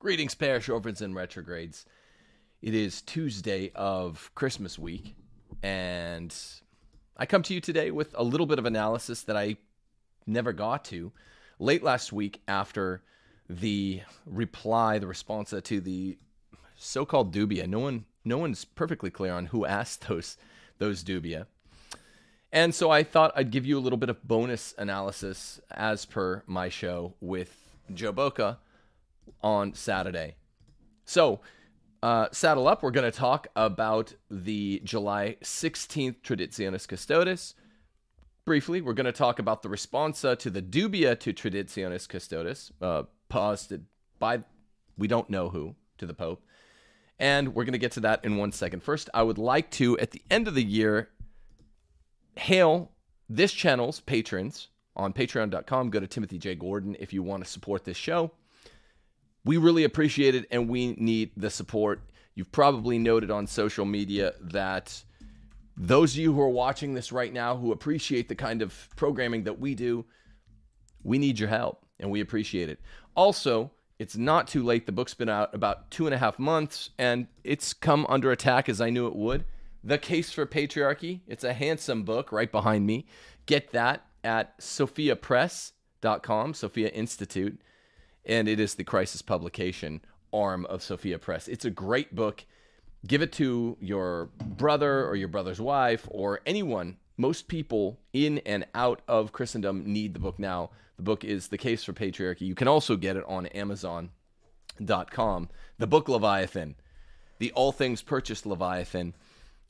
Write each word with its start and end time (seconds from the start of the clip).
Greetings, 0.00 0.34
parish 0.34 0.70
orphans 0.70 1.02
and 1.02 1.14
retrogrades. 1.14 1.84
It 2.62 2.74
is 2.74 3.02
Tuesday 3.02 3.70
of 3.74 4.30
Christmas 4.34 4.78
week, 4.78 5.14
and 5.62 6.34
I 7.18 7.26
come 7.26 7.42
to 7.42 7.52
you 7.52 7.60
today 7.60 7.90
with 7.90 8.14
a 8.16 8.24
little 8.24 8.46
bit 8.46 8.58
of 8.58 8.64
analysis 8.64 9.20
that 9.24 9.36
I 9.36 9.58
never 10.26 10.54
got 10.54 10.86
to 10.86 11.12
late 11.58 11.82
last 11.82 12.14
week 12.14 12.40
after 12.48 13.02
the 13.46 14.00
reply, 14.24 14.98
the 14.98 15.06
response 15.06 15.52
to 15.62 15.80
the 15.82 16.16
so-called 16.76 17.34
dubia. 17.34 17.68
No 17.68 17.80
one, 17.80 18.06
no 18.24 18.38
one's 18.38 18.64
perfectly 18.64 19.10
clear 19.10 19.34
on 19.34 19.44
who 19.44 19.66
asked 19.66 20.00
those 20.08 20.38
those 20.78 21.04
dubia. 21.04 21.44
And 22.50 22.74
so 22.74 22.90
I 22.90 23.02
thought 23.02 23.34
I'd 23.36 23.50
give 23.50 23.66
you 23.66 23.78
a 23.78 23.84
little 23.84 23.98
bit 23.98 24.08
of 24.08 24.26
bonus 24.26 24.74
analysis 24.78 25.60
as 25.70 26.06
per 26.06 26.42
my 26.46 26.70
show 26.70 27.12
with 27.20 27.54
Joe 27.92 28.12
Boca 28.12 28.60
on 29.42 29.74
Saturday. 29.74 30.36
So, 31.04 31.40
uh, 32.02 32.28
saddle 32.32 32.66
up. 32.66 32.82
We're 32.82 32.90
going 32.90 33.10
to 33.10 33.16
talk 33.16 33.48
about 33.54 34.14
the 34.30 34.80
July 34.84 35.36
16th 35.42 36.22
Traditionis 36.22 36.88
Custodes. 36.88 37.54
Briefly, 38.44 38.80
we're 38.80 38.94
going 38.94 39.06
to 39.06 39.12
talk 39.12 39.38
about 39.38 39.62
the 39.62 39.68
responsa 39.68 40.38
to 40.38 40.50
the 40.50 40.62
dubia 40.62 41.18
to 41.20 41.32
Traditionis 41.32 42.08
Custodes, 42.08 42.72
uh, 42.80 43.02
posted 43.28 43.84
by 44.18 44.42
we 44.96 45.08
don't 45.08 45.28
know 45.28 45.50
who 45.50 45.74
to 45.98 46.06
the 46.06 46.14
Pope. 46.14 46.42
And 47.18 47.54
we're 47.54 47.64
going 47.64 47.72
to 47.72 47.78
get 47.78 47.92
to 47.92 48.00
that 48.00 48.24
in 48.24 48.38
one 48.38 48.50
second. 48.50 48.82
First, 48.82 49.10
I 49.12 49.22
would 49.22 49.38
like 49.38 49.70
to, 49.72 49.98
at 49.98 50.10
the 50.12 50.22
end 50.30 50.48
of 50.48 50.54
the 50.54 50.64
year, 50.64 51.10
hail 52.36 52.92
this 53.28 53.52
channel's 53.52 54.00
patrons 54.00 54.68
on 54.96 55.12
patreon.com. 55.12 55.90
Go 55.90 56.00
to 56.00 56.06
Timothy 56.06 56.38
J. 56.38 56.54
Gordon 56.54 56.96
if 56.98 57.12
you 57.12 57.22
want 57.22 57.44
to 57.44 57.50
support 57.50 57.84
this 57.84 57.98
show. 57.98 58.32
We 59.44 59.56
really 59.56 59.84
appreciate 59.84 60.34
it 60.34 60.46
and 60.50 60.68
we 60.68 60.94
need 60.94 61.30
the 61.36 61.50
support. 61.50 62.02
You've 62.34 62.52
probably 62.52 62.98
noted 62.98 63.30
on 63.30 63.46
social 63.46 63.84
media 63.84 64.34
that 64.40 65.02
those 65.76 66.12
of 66.12 66.18
you 66.18 66.32
who 66.32 66.40
are 66.40 66.48
watching 66.48 66.94
this 66.94 67.10
right 67.10 67.32
now 67.32 67.56
who 67.56 67.72
appreciate 67.72 68.28
the 68.28 68.34
kind 68.34 68.60
of 68.60 68.88
programming 68.96 69.44
that 69.44 69.58
we 69.58 69.74
do, 69.74 70.04
we 71.02 71.18
need 71.18 71.38
your 71.38 71.48
help 71.48 71.86
and 71.98 72.10
we 72.10 72.20
appreciate 72.20 72.68
it. 72.68 72.80
Also, 73.14 73.70
it's 73.98 74.16
not 74.16 74.46
too 74.46 74.62
late. 74.62 74.86
The 74.86 74.92
book's 74.92 75.14
been 75.14 75.28
out 75.28 75.54
about 75.54 75.90
two 75.90 76.06
and 76.06 76.14
a 76.14 76.18
half 76.18 76.38
months 76.38 76.90
and 76.98 77.26
it's 77.44 77.72
come 77.72 78.06
under 78.08 78.30
attack 78.30 78.68
as 78.68 78.80
I 78.80 78.90
knew 78.90 79.06
it 79.06 79.16
would. 79.16 79.44
The 79.82 79.98
Case 79.98 80.30
for 80.30 80.44
Patriarchy. 80.44 81.20
It's 81.26 81.44
a 81.44 81.54
handsome 81.54 82.02
book 82.02 82.30
right 82.30 82.52
behind 82.52 82.86
me. 82.86 83.06
Get 83.46 83.72
that 83.72 84.04
at 84.22 84.58
sophiapress.com, 84.58 86.52
Sophia 86.54 86.88
Institute 86.88 87.58
and 88.24 88.48
it 88.48 88.60
is 88.60 88.74
the 88.74 88.84
crisis 88.84 89.22
publication 89.22 90.02
arm 90.32 90.66
of 90.66 90.82
Sophia 90.82 91.18
Press. 91.18 91.48
It's 91.48 91.64
a 91.64 91.70
great 91.70 92.14
book. 92.14 92.44
Give 93.06 93.22
it 93.22 93.32
to 93.34 93.76
your 93.80 94.26
brother 94.44 95.06
or 95.06 95.16
your 95.16 95.28
brother's 95.28 95.60
wife 95.60 96.06
or 96.10 96.40
anyone. 96.44 96.98
Most 97.16 97.48
people 97.48 97.98
in 98.12 98.38
and 98.38 98.66
out 98.74 99.02
of 99.08 99.32
Christendom 99.32 99.92
need 99.92 100.14
the 100.14 100.20
book 100.20 100.38
now. 100.38 100.70
The 100.96 101.02
book 101.02 101.24
is 101.24 101.48
The 101.48 101.58
Case 101.58 101.82
for 101.82 101.92
Patriarchy. 101.92 102.42
You 102.42 102.54
can 102.54 102.68
also 102.68 102.96
get 102.96 103.16
it 103.16 103.24
on 103.26 103.46
Amazon.com. 103.46 105.48
The 105.78 105.86
book 105.86 106.08
Leviathan, 106.08 106.76
the 107.38 107.52
All 107.52 107.72
Things 107.72 108.02
Purchased 108.02 108.44
Leviathan, 108.44 109.14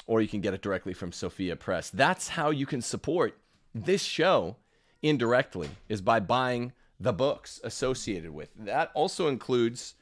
or 0.06 0.20
you 0.20 0.28
can 0.28 0.40
get 0.40 0.54
it 0.54 0.62
directly 0.62 0.92
from 0.92 1.12
Sophia 1.12 1.54
Press. 1.54 1.88
That's 1.88 2.28
how 2.28 2.50
you 2.50 2.66
can 2.66 2.82
support 2.82 3.38
this 3.72 4.02
show 4.02 4.56
indirectly, 5.02 5.70
is 5.88 6.02
by 6.02 6.18
buying 6.18 6.72
the 7.00 7.12
books 7.14 7.60
associated 7.64 8.30
with. 8.30 8.50
That 8.54 8.90
also 8.94 9.26
includes 9.26 9.94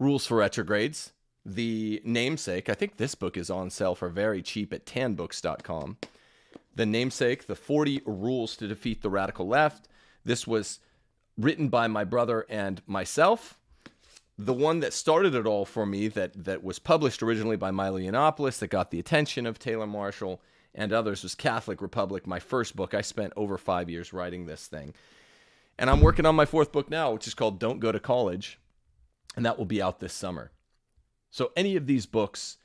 Rules 0.00 0.26
for 0.26 0.38
Retrogrades, 0.38 1.12
the 1.44 2.00
namesake. 2.04 2.68
I 2.68 2.74
think 2.74 2.96
this 2.96 3.14
book 3.14 3.36
is 3.36 3.50
on 3.50 3.68
sale 3.70 3.94
for 3.94 4.08
very 4.08 4.42
cheap 4.42 4.72
at 4.72 4.86
tanbooks.com. 4.86 5.98
The 6.74 6.86
namesake, 6.86 7.46
the 7.46 7.54
40 7.54 8.02
rules 8.06 8.56
to 8.56 8.68
defeat 8.68 9.02
the 9.02 9.10
radical 9.10 9.46
left. 9.46 9.88
This 10.24 10.46
was 10.46 10.78
written 11.36 11.68
by 11.68 11.88
my 11.88 12.04
brother 12.04 12.46
and 12.48 12.80
myself. 12.86 13.58
The 14.38 14.54
one 14.54 14.80
that 14.80 14.92
started 14.92 15.34
it 15.34 15.46
all 15.46 15.64
for 15.64 15.84
me, 15.84 16.08
that, 16.08 16.44
that 16.44 16.62
was 16.62 16.78
published 16.78 17.22
originally 17.22 17.56
by 17.56 17.72
Milo 17.72 17.98
Yiannopoulos, 17.98 18.60
that 18.60 18.68
got 18.68 18.90
the 18.90 19.00
attention 19.00 19.46
of 19.46 19.58
Taylor 19.58 19.86
Marshall 19.86 20.40
and 20.74 20.92
others, 20.92 21.24
was 21.24 21.34
Catholic 21.34 21.82
Republic, 21.82 22.26
my 22.26 22.38
first 22.38 22.76
book. 22.76 22.94
I 22.94 23.00
spent 23.00 23.32
over 23.34 23.58
five 23.58 23.90
years 23.90 24.12
writing 24.12 24.46
this 24.46 24.68
thing. 24.68 24.94
And 25.78 25.88
I'm 25.88 26.00
working 26.00 26.26
on 26.26 26.34
my 26.34 26.44
fourth 26.44 26.72
book 26.72 26.90
now, 26.90 27.12
which 27.12 27.26
is 27.26 27.34
called 27.34 27.60
Don't 27.60 27.78
Go 27.78 27.92
to 27.92 28.00
College. 28.00 28.58
And 29.36 29.46
that 29.46 29.58
will 29.58 29.64
be 29.64 29.80
out 29.80 30.00
this 30.00 30.12
summer. 30.12 30.50
So, 31.30 31.52
any 31.56 31.76
of 31.76 31.86
these 31.86 32.06
books, 32.06 32.56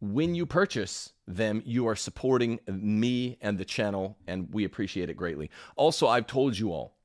when 0.00 0.34
you 0.34 0.46
purchase 0.46 1.12
them, 1.28 1.62
you 1.64 1.86
are 1.86 1.94
supporting 1.94 2.58
me 2.66 3.38
and 3.40 3.58
the 3.58 3.64
channel, 3.64 4.16
and 4.26 4.52
we 4.52 4.64
appreciate 4.64 5.10
it 5.10 5.16
greatly. 5.16 5.50
Also, 5.76 6.08
I've 6.08 6.26
told 6.26 6.58
you 6.58 6.72
all, 6.72 6.96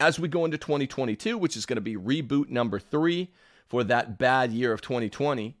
as 0.00 0.18
we 0.18 0.28
go 0.28 0.44
into 0.44 0.56
2022, 0.56 1.36
which 1.36 1.56
is 1.56 1.66
going 1.66 1.76
to 1.76 1.80
be 1.82 1.96
reboot 1.96 2.48
number 2.48 2.78
three 2.78 3.32
for 3.66 3.84
that 3.84 4.18
bad 4.18 4.52
year 4.52 4.72
of 4.72 4.80
2020, 4.80 5.56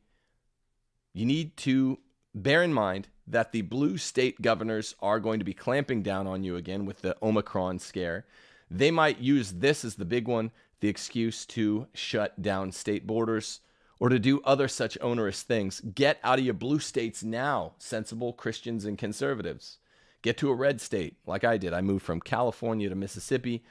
you 1.12 1.26
need 1.26 1.56
to 1.58 1.98
bear 2.34 2.62
in 2.62 2.72
mind 2.72 3.08
that 3.26 3.52
the 3.52 3.62
blue 3.62 3.98
state 3.98 4.40
governors 4.40 4.94
are 5.00 5.18
going 5.18 5.40
to 5.40 5.44
be 5.44 5.54
clamping 5.54 6.02
down 6.02 6.26
on 6.26 6.44
you 6.44 6.56
again 6.56 6.86
with 6.86 7.02
the 7.02 7.16
Omicron 7.22 7.78
scare. 7.78 8.24
They 8.70 8.90
might 8.90 9.18
use 9.18 9.52
this 9.52 9.84
as 9.84 9.94
the 9.94 10.04
big 10.04 10.26
one, 10.26 10.50
the 10.80 10.88
excuse 10.88 11.46
to 11.46 11.86
shut 11.94 12.42
down 12.42 12.72
state 12.72 13.06
borders 13.06 13.60
or 13.98 14.08
to 14.08 14.18
do 14.18 14.40
other 14.42 14.68
such 14.68 14.98
onerous 15.00 15.42
things. 15.42 15.80
Get 15.80 16.18
out 16.22 16.38
of 16.38 16.44
your 16.44 16.54
blue 16.54 16.78
states 16.78 17.22
now, 17.22 17.72
sensible 17.78 18.32
Christians 18.32 18.84
and 18.84 18.98
conservatives. 18.98 19.78
Get 20.22 20.36
to 20.38 20.50
a 20.50 20.54
red 20.54 20.80
state, 20.80 21.16
like 21.26 21.44
I 21.44 21.56
did. 21.56 21.72
I 21.72 21.80
moved 21.80 22.04
from 22.04 22.20
California 22.20 22.88
to 22.88 22.94
Mississippi. 22.94 23.64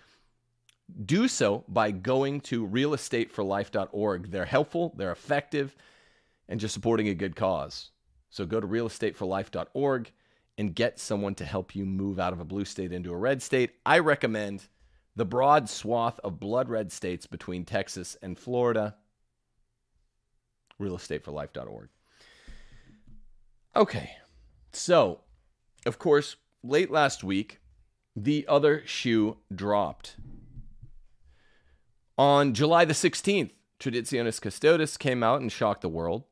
Do 1.05 1.27
so 1.27 1.63
by 1.67 1.91
going 1.91 2.41
to 2.41 2.67
realestateforlife.org. 2.67 4.31
They're 4.31 4.45
helpful, 4.45 4.93
they're 4.95 5.11
effective, 5.11 5.75
and 6.47 6.59
just 6.59 6.73
supporting 6.73 7.09
a 7.09 7.15
good 7.15 7.35
cause. 7.35 7.89
So 8.29 8.45
go 8.45 8.59
to 8.59 8.67
realestateforlife.org 8.67 10.11
and 10.57 10.75
get 10.75 10.99
someone 10.99 11.35
to 11.35 11.45
help 11.45 11.75
you 11.75 11.85
move 11.85 12.19
out 12.19 12.33
of 12.33 12.39
a 12.39 12.45
blue 12.45 12.65
state 12.65 12.93
into 12.93 13.11
a 13.11 13.17
red 13.17 13.41
state. 13.41 13.71
I 13.85 13.99
recommend 13.99 14.67
the 15.15 15.25
broad 15.25 15.69
swath 15.69 16.19
of 16.23 16.39
blood 16.39 16.69
red 16.69 16.91
states 16.91 17.25
between 17.25 17.65
Texas 17.65 18.17
and 18.21 18.37
Florida. 18.37 18.95
Realestateforlife.org. 20.79 21.89
Okay, 23.75 24.11
so 24.71 25.21
of 25.85 25.99
course, 25.99 26.35
late 26.63 26.91
last 26.91 27.23
week, 27.23 27.59
the 28.15 28.45
other 28.47 28.83
shoe 28.85 29.37
dropped. 29.53 30.15
On 32.17 32.53
July 32.53 32.85
the 32.85 32.93
16th, 32.93 33.51
Traditionis 33.79 34.41
Custodes 34.41 34.97
came 34.97 35.21
out 35.21 35.41
and 35.41 35.51
shocked 35.51 35.81
the 35.81 35.89
world. 35.89 36.23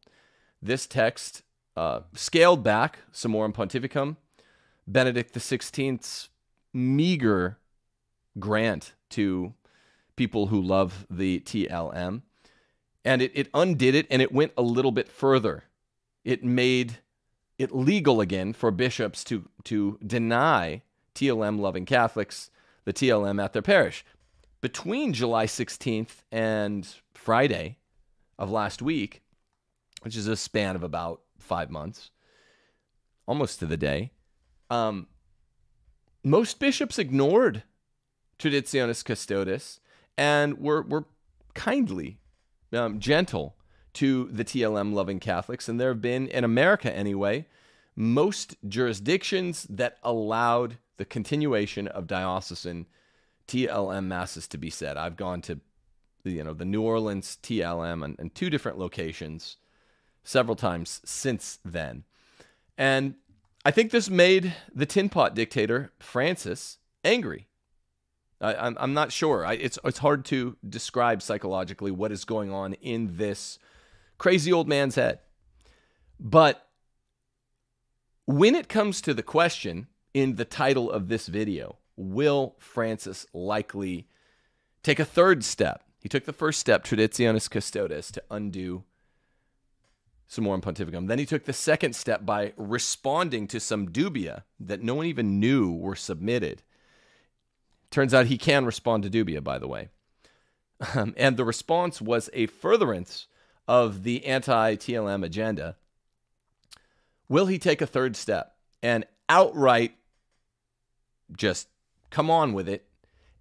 This 0.61 0.87
text 0.87 1.43
uh, 1.75 2.01
scaled 2.13 2.63
back 2.63 2.99
Summorum 3.11 3.53
Pontificum, 3.53 4.15
Benedict 4.87 5.33
XVI's 5.33 6.29
meager 6.73 7.57
grant 8.39 8.93
to 9.11 9.53
people 10.15 10.47
who 10.47 10.61
love 10.61 11.05
the 11.09 11.39
TLM. 11.41 12.21
And 13.05 13.21
it, 13.21 13.31
it 13.33 13.49
undid 13.53 13.95
it 13.95 14.07
and 14.09 14.21
it 14.21 14.31
went 14.31 14.53
a 14.57 14.61
little 14.61 14.91
bit 14.91 15.09
further. 15.09 15.65
It 16.23 16.43
made 16.43 16.99
it 17.57 17.75
legal 17.75 18.21
again 18.21 18.53
for 18.53 18.71
bishops 18.71 19.23
to, 19.25 19.49
to 19.65 19.99
deny 20.05 20.81
TLM 21.15 21.59
loving 21.59 21.85
Catholics 21.85 22.49
the 22.85 22.93
TLM 22.93 23.43
at 23.43 23.53
their 23.53 23.61
parish. 23.61 24.05
Between 24.61 25.13
July 25.13 25.45
16th 25.45 26.23
and 26.31 26.87
Friday 27.13 27.77
of 28.39 28.49
last 28.49 28.81
week, 28.81 29.21
which 30.01 30.15
is 30.15 30.27
a 30.27 30.35
span 30.35 30.75
of 30.75 30.83
about 30.83 31.21
five 31.37 31.69
months, 31.69 32.11
almost 33.25 33.59
to 33.59 33.65
the 33.65 33.77
day, 33.77 34.11
um, 34.69 35.07
most 36.23 36.59
bishops 36.59 36.97
ignored 36.97 37.63
Traditionis 38.43 39.05
custodes, 39.05 39.79
and 40.17 40.57
we're, 40.57 40.81
we're 40.81 41.05
kindly 41.53 42.17
um, 42.73 42.99
gentle 42.99 43.55
to 43.93 44.25
the 44.25 44.43
TLM 44.43 44.93
loving 44.93 45.19
Catholics. 45.19 45.69
And 45.69 45.79
there 45.79 45.89
have 45.89 46.01
been, 46.01 46.27
in 46.27 46.43
America 46.43 46.93
anyway, 46.93 47.45
most 47.95 48.55
jurisdictions 48.67 49.65
that 49.69 49.97
allowed 50.03 50.77
the 50.97 51.05
continuation 51.05 51.87
of 51.87 52.07
diocesan 52.07 52.87
TLM 53.47 54.05
masses 54.05 54.47
to 54.49 54.57
be 54.57 54.69
said. 54.69 54.97
I've 54.97 55.17
gone 55.17 55.41
to 55.43 55.59
you 56.23 56.43
know 56.43 56.53
the 56.53 56.65
New 56.65 56.81
Orleans 56.81 57.37
TLM 57.43 58.03
and, 58.03 58.15
and 58.17 58.33
two 58.33 58.49
different 58.49 58.77
locations 58.77 59.57
several 60.23 60.55
times 60.55 61.01
since 61.03 61.59
then. 61.65 62.03
And 62.77 63.15
I 63.65 63.71
think 63.71 63.91
this 63.91 64.09
made 64.09 64.53
the 64.73 64.85
tin 64.85 65.09
pot 65.09 65.35
dictator 65.35 65.91
Francis 65.99 66.77
angry. 67.03 67.47
I, 68.43 68.55
I'm, 68.55 68.77
I'm 68.79 68.93
not 68.93 69.11
sure. 69.11 69.45
I, 69.45 69.53
it's 69.53 69.79
it's 69.83 69.99
hard 69.99 70.25
to 70.25 70.57
describe 70.67 71.21
psychologically 71.21 71.91
what 71.91 72.11
is 72.11 72.25
going 72.25 72.51
on 72.51 72.73
in 72.73 73.17
this 73.17 73.57
crazy 74.17 74.51
old 74.51 74.67
man's 74.67 74.95
head. 74.95 75.19
But 76.19 76.67
when 78.25 78.53
it 78.53 78.69
comes 78.69 79.01
to 79.01 79.13
the 79.13 79.23
question 79.23 79.87
in 80.13 80.35
the 80.35 80.45
title 80.45 80.91
of 80.91 81.07
this 81.07 81.27
video, 81.27 81.77
will 81.95 82.55
Francis 82.59 83.25
likely 83.33 84.07
take 84.83 84.99
a 84.99 85.05
third 85.05 85.43
step? 85.43 85.83
He 85.99 86.09
took 86.09 86.25
the 86.25 86.33
first 86.33 86.59
step, 86.59 86.83
Traditionis 86.83 87.49
custodes, 87.49 88.11
to 88.11 88.23
undo 88.29 88.83
Summorum 90.29 90.61
Pontificum. 90.61 91.07
Then 91.07 91.19
he 91.19 91.25
took 91.25 91.45
the 91.45 91.53
second 91.53 91.95
step 91.95 92.25
by 92.25 92.53
responding 92.57 93.47
to 93.47 93.59
some 93.59 93.89
dubia 93.89 94.43
that 94.59 94.83
no 94.83 94.95
one 94.95 95.05
even 95.05 95.39
knew 95.39 95.71
were 95.71 95.95
submitted. 95.95 96.61
Turns 97.93 98.13
out 98.13 98.25
he 98.25 98.37
can 98.37 98.65
respond 98.65 99.03
to 99.03 99.09
dubia, 99.09 99.43
by 99.43 99.57
the 99.57 99.67
way. 99.67 99.89
Um, 100.95 101.13
and 101.15 101.37
the 101.37 101.45
response 101.45 102.01
was 102.01 102.29
a 102.33 102.47
furtherance 102.47 103.27
of 103.67 104.03
the 104.03 104.25
anti 104.25 104.75
TLM 104.75 105.23
agenda. 105.23 105.77
Will 107.29 107.45
he 107.45 107.57
take 107.57 107.81
a 107.81 107.87
third 107.87 108.17
step 108.17 108.55
and 108.81 109.05
outright 109.29 109.95
just 111.37 111.69
come 112.09 112.29
on 112.29 112.51
with 112.51 112.67
it 112.67 112.85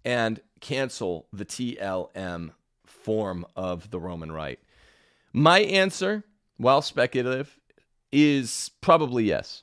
and 0.05 0.41
cancel 0.61 1.27
the 1.33 1.45
TLM 1.45 2.51
form 2.85 3.45
of 3.57 3.91
the 3.91 3.99
Roman 3.99 4.31
Rite? 4.31 4.61
My 5.33 5.61
answer 5.61 6.25
while 6.63 6.81
speculative, 6.81 7.59
is 8.13 8.71
probably 8.81 9.25
yes. 9.25 9.63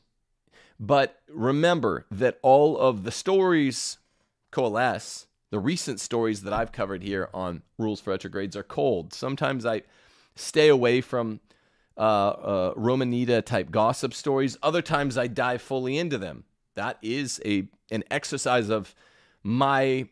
But 0.79 1.21
remember 1.29 2.05
that 2.11 2.39
all 2.41 2.77
of 2.77 3.03
the 3.03 3.11
stories 3.11 3.97
coalesce. 4.51 5.27
The 5.51 5.59
recent 5.59 5.99
stories 5.99 6.43
that 6.43 6.53
I've 6.53 6.71
covered 6.71 7.01
here 7.01 7.29
on 7.33 7.63
Rules 7.77 8.01
for 8.01 8.11
Retrogrades 8.11 8.55
are 8.55 8.63
cold. 8.63 9.13
Sometimes 9.13 9.65
I 9.65 9.81
stay 10.35 10.67
away 10.67 11.01
from 11.01 11.39
uh, 11.97 12.01
uh, 12.01 12.73
Romanita 12.75 13.41
type 13.41 13.71
gossip 13.71 14.13
stories. 14.13 14.57
Other 14.61 14.81
times 14.81 15.17
I 15.17 15.27
dive 15.27 15.61
fully 15.61 15.97
into 15.97 16.17
them. 16.17 16.43
That 16.75 16.97
is 17.01 17.41
a 17.45 17.67
an 17.91 18.03
exercise 18.11 18.69
of 18.69 18.93
my 19.43 20.07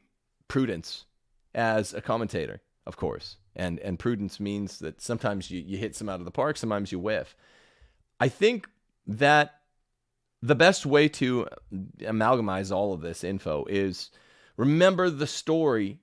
prudence 0.48 1.06
as 1.54 1.94
a 1.94 2.02
commentator, 2.02 2.62
of 2.88 2.98
course 2.98 3.38
and 3.58 3.80
and 3.80 4.00
prudence 4.00 4.40
means 4.40 4.80
that 4.80 5.02
sometimes 5.02 5.52
you, 5.52 5.60
you 5.60 5.78
hit 5.78 5.96
some 5.96 6.08
out 6.08 6.20
of 6.20 6.26
the 6.26 6.32
park, 6.32 6.56
sometimes 6.56 6.92
you 6.92 7.00
whiff. 7.00 7.36
I 8.20 8.30
think 8.30 8.70
that 9.08 9.56
the 10.42 10.56
best 10.56 10.86
way 10.86 11.10
to 11.10 11.48
amalgamize 12.00 12.74
all 12.74 12.94
of 12.94 13.02
this 13.02 13.24
info 13.24 13.66
is 13.68 14.12
remember 14.58 15.10
the 15.10 15.28
story 15.28 16.00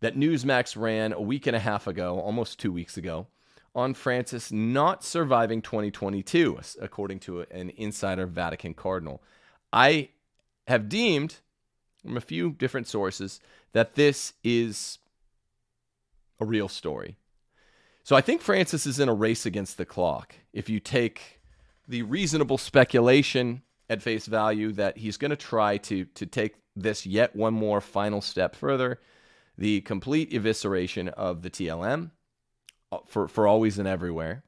that 0.00 0.16
Newsmax 0.16 0.76
ran 0.76 1.12
a 1.12 1.20
week 1.20 1.46
and 1.46 1.56
a 1.56 1.60
half 1.60 1.86
ago, 1.86 2.18
almost 2.18 2.58
two 2.58 2.72
weeks 2.72 2.96
ago, 2.96 3.28
on 3.74 3.94
Francis 3.94 4.52
not 4.52 5.02
surviving 5.02 5.62
2022, 5.62 6.58
according 6.80 7.20
to 7.20 7.40
an 7.50 7.70
insider 7.76 8.26
Vatican 8.26 8.74
cardinal. 8.74 9.22
I 9.72 10.10
have 10.66 10.88
deemed 10.88 11.36
from 12.02 12.16
a 12.16 12.20
few 12.20 12.50
different 12.50 12.88
sources 12.88 13.40
that 13.72 13.94
this 13.94 14.34
is 14.44 14.98
a 16.40 16.44
real 16.44 16.68
story. 16.68 17.16
So 18.04 18.16
I 18.16 18.20
think 18.20 18.42
Francis 18.42 18.84
is 18.84 18.98
in 18.98 19.08
a 19.08 19.14
race 19.14 19.46
against 19.46 19.78
the 19.78 19.84
clock. 19.84 20.34
If 20.52 20.68
you 20.68 20.80
take 20.80 21.40
the 21.86 22.02
reasonable 22.02 22.58
speculation 22.58 23.62
at 23.88 24.02
face 24.02 24.26
value 24.26 24.72
that 24.72 24.98
he's 24.98 25.16
going 25.16 25.30
to 25.30 25.36
try 25.36 25.76
to 25.76 26.04
to 26.06 26.26
take 26.26 26.56
this 26.74 27.06
yet 27.06 27.36
one 27.36 27.54
more 27.54 27.80
final 27.80 28.20
step 28.20 28.56
further, 28.56 29.00
the 29.58 29.80
complete 29.82 30.30
evisceration 30.32 31.08
of 31.08 31.42
the 31.42 31.50
TLM 31.50 32.10
uh, 32.90 32.98
for 33.06 33.28
for 33.28 33.46
always 33.46 33.78
and 33.78 33.88
everywhere. 33.88 34.42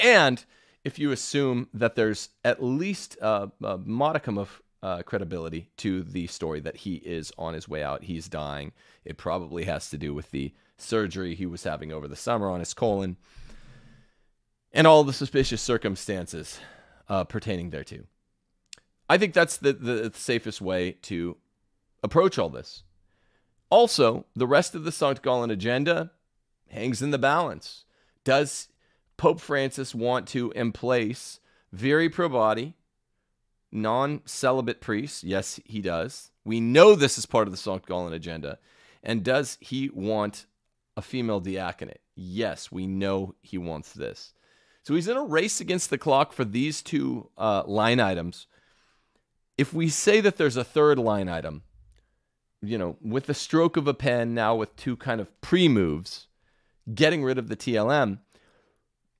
And 0.00 0.44
if 0.84 0.98
you 0.98 1.12
assume 1.12 1.68
that 1.72 1.94
there's 1.94 2.30
at 2.44 2.62
least 2.62 3.16
a, 3.20 3.50
a 3.62 3.78
modicum 3.78 4.38
of 4.38 4.60
uh, 4.82 5.02
credibility 5.02 5.70
to 5.78 6.02
the 6.02 6.26
story 6.26 6.60
that 6.60 6.76
he 6.78 6.96
is 6.96 7.32
on 7.38 7.54
his 7.54 7.68
way 7.68 7.82
out, 7.82 8.04
he's 8.04 8.28
dying, 8.28 8.72
it 9.04 9.16
probably 9.16 9.64
has 9.64 9.88
to 9.90 9.98
do 9.98 10.12
with 10.12 10.30
the 10.30 10.52
surgery 10.76 11.34
he 11.34 11.46
was 11.46 11.64
having 11.64 11.92
over 11.92 12.06
the 12.06 12.16
summer 12.16 12.50
on 12.50 12.60
his 12.60 12.74
colon, 12.74 13.16
and 14.72 14.86
all 14.86 15.04
the 15.04 15.12
suspicious 15.12 15.62
circumstances 15.62 16.58
uh, 17.08 17.24
pertaining 17.24 17.70
thereto. 17.70 18.04
I 19.08 19.18
think 19.18 19.34
that's 19.34 19.56
the, 19.56 19.72
the 19.72 20.12
safest 20.14 20.60
way 20.60 20.92
to 21.02 21.36
approach 22.02 22.38
all 22.38 22.48
this. 22.48 22.82
Also, 23.70 24.26
the 24.34 24.46
rest 24.46 24.74
of 24.74 24.84
the 24.84 24.90
Sankt 24.90 25.22
Gallen 25.22 25.50
agenda 25.50 26.12
hangs 26.68 27.02
in 27.02 27.10
the 27.10 27.18
balance. 27.18 27.84
Does 28.24 28.68
Pope 29.16 29.40
Francis 29.40 29.94
want 29.94 30.26
to 30.28 30.50
emplace 30.52 31.40
viri 31.72 32.08
probati, 32.08 32.74
non 33.72 34.22
celibate 34.24 34.80
priests? 34.80 35.24
Yes, 35.24 35.60
he 35.64 35.80
does. 35.80 36.30
We 36.44 36.60
know 36.60 36.94
this 36.94 37.18
is 37.18 37.26
part 37.26 37.48
of 37.48 37.52
the 37.52 37.58
Sankt 37.58 37.86
Gallen 37.86 38.12
agenda. 38.12 38.58
And 39.02 39.22
does 39.22 39.58
he 39.60 39.90
want 39.92 40.46
a 40.96 41.02
female 41.02 41.40
diaconate. 41.40 42.00
Yes, 42.14 42.70
we 42.70 42.86
know 42.86 43.34
he 43.42 43.58
wants 43.58 43.92
this. 43.92 44.32
So 44.82 44.94
he's 44.94 45.08
in 45.08 45.16
a 45.16 45.24
race 45.24 45.60
against 45.60 45.90
the 45.90 45.98
clock 45.98 46.32
for 46.32 46.44
these 46.44 46.82
two 46.82 47.30
uh, 47.38 47.62
line 47.66 48.00
items. 48.00 48.46
If 49.56 49.72
we 49.72 49.88
say 49.88 50.20
that 50.20 50.36
there's 50.36 50.56
a 50.56 50.64
third 50.64 50.98
line 50.98 51.28
item, 51.28 51.62
you 52.62 52.78
know, 52.78 52.96
with 53.00 53.26
the 53.26 53.34
stroke 53.34 53.76
of 53.76 53.86
a 53.86 53.94
pen 53.94 54.34
now 54.34 54.54
with 54.54 54.74
two 54.76 54.96
kind 54.96 55.20
of 55.20 55.40
pre 55.40 55.68
moves, 55.68 56.26
getting 56.92 57.22
rid 57.22 57.38
of 57.38 57.48
the 57.48 57.56
TLM, 57.56 58.18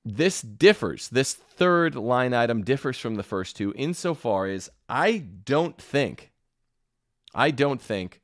this 0.03 0.41
differs. 0.41 1.09
This 1.09 1.33
third 1.33 1.95
line 1.95 2.33
item 2.33 2.63
differs 2.63 2.97
from 2.97 3.15
the 3.15 3.23
first 3.23 3.55
two 3.55 3.73
insofar 3.75 4.45
as 4.47 4.69
I 4.87 5.17
don't 5.17 5.81
think, 5.81 6.31
I 7.33 7.51
don't 7.51 7.81
think 7.81 8.21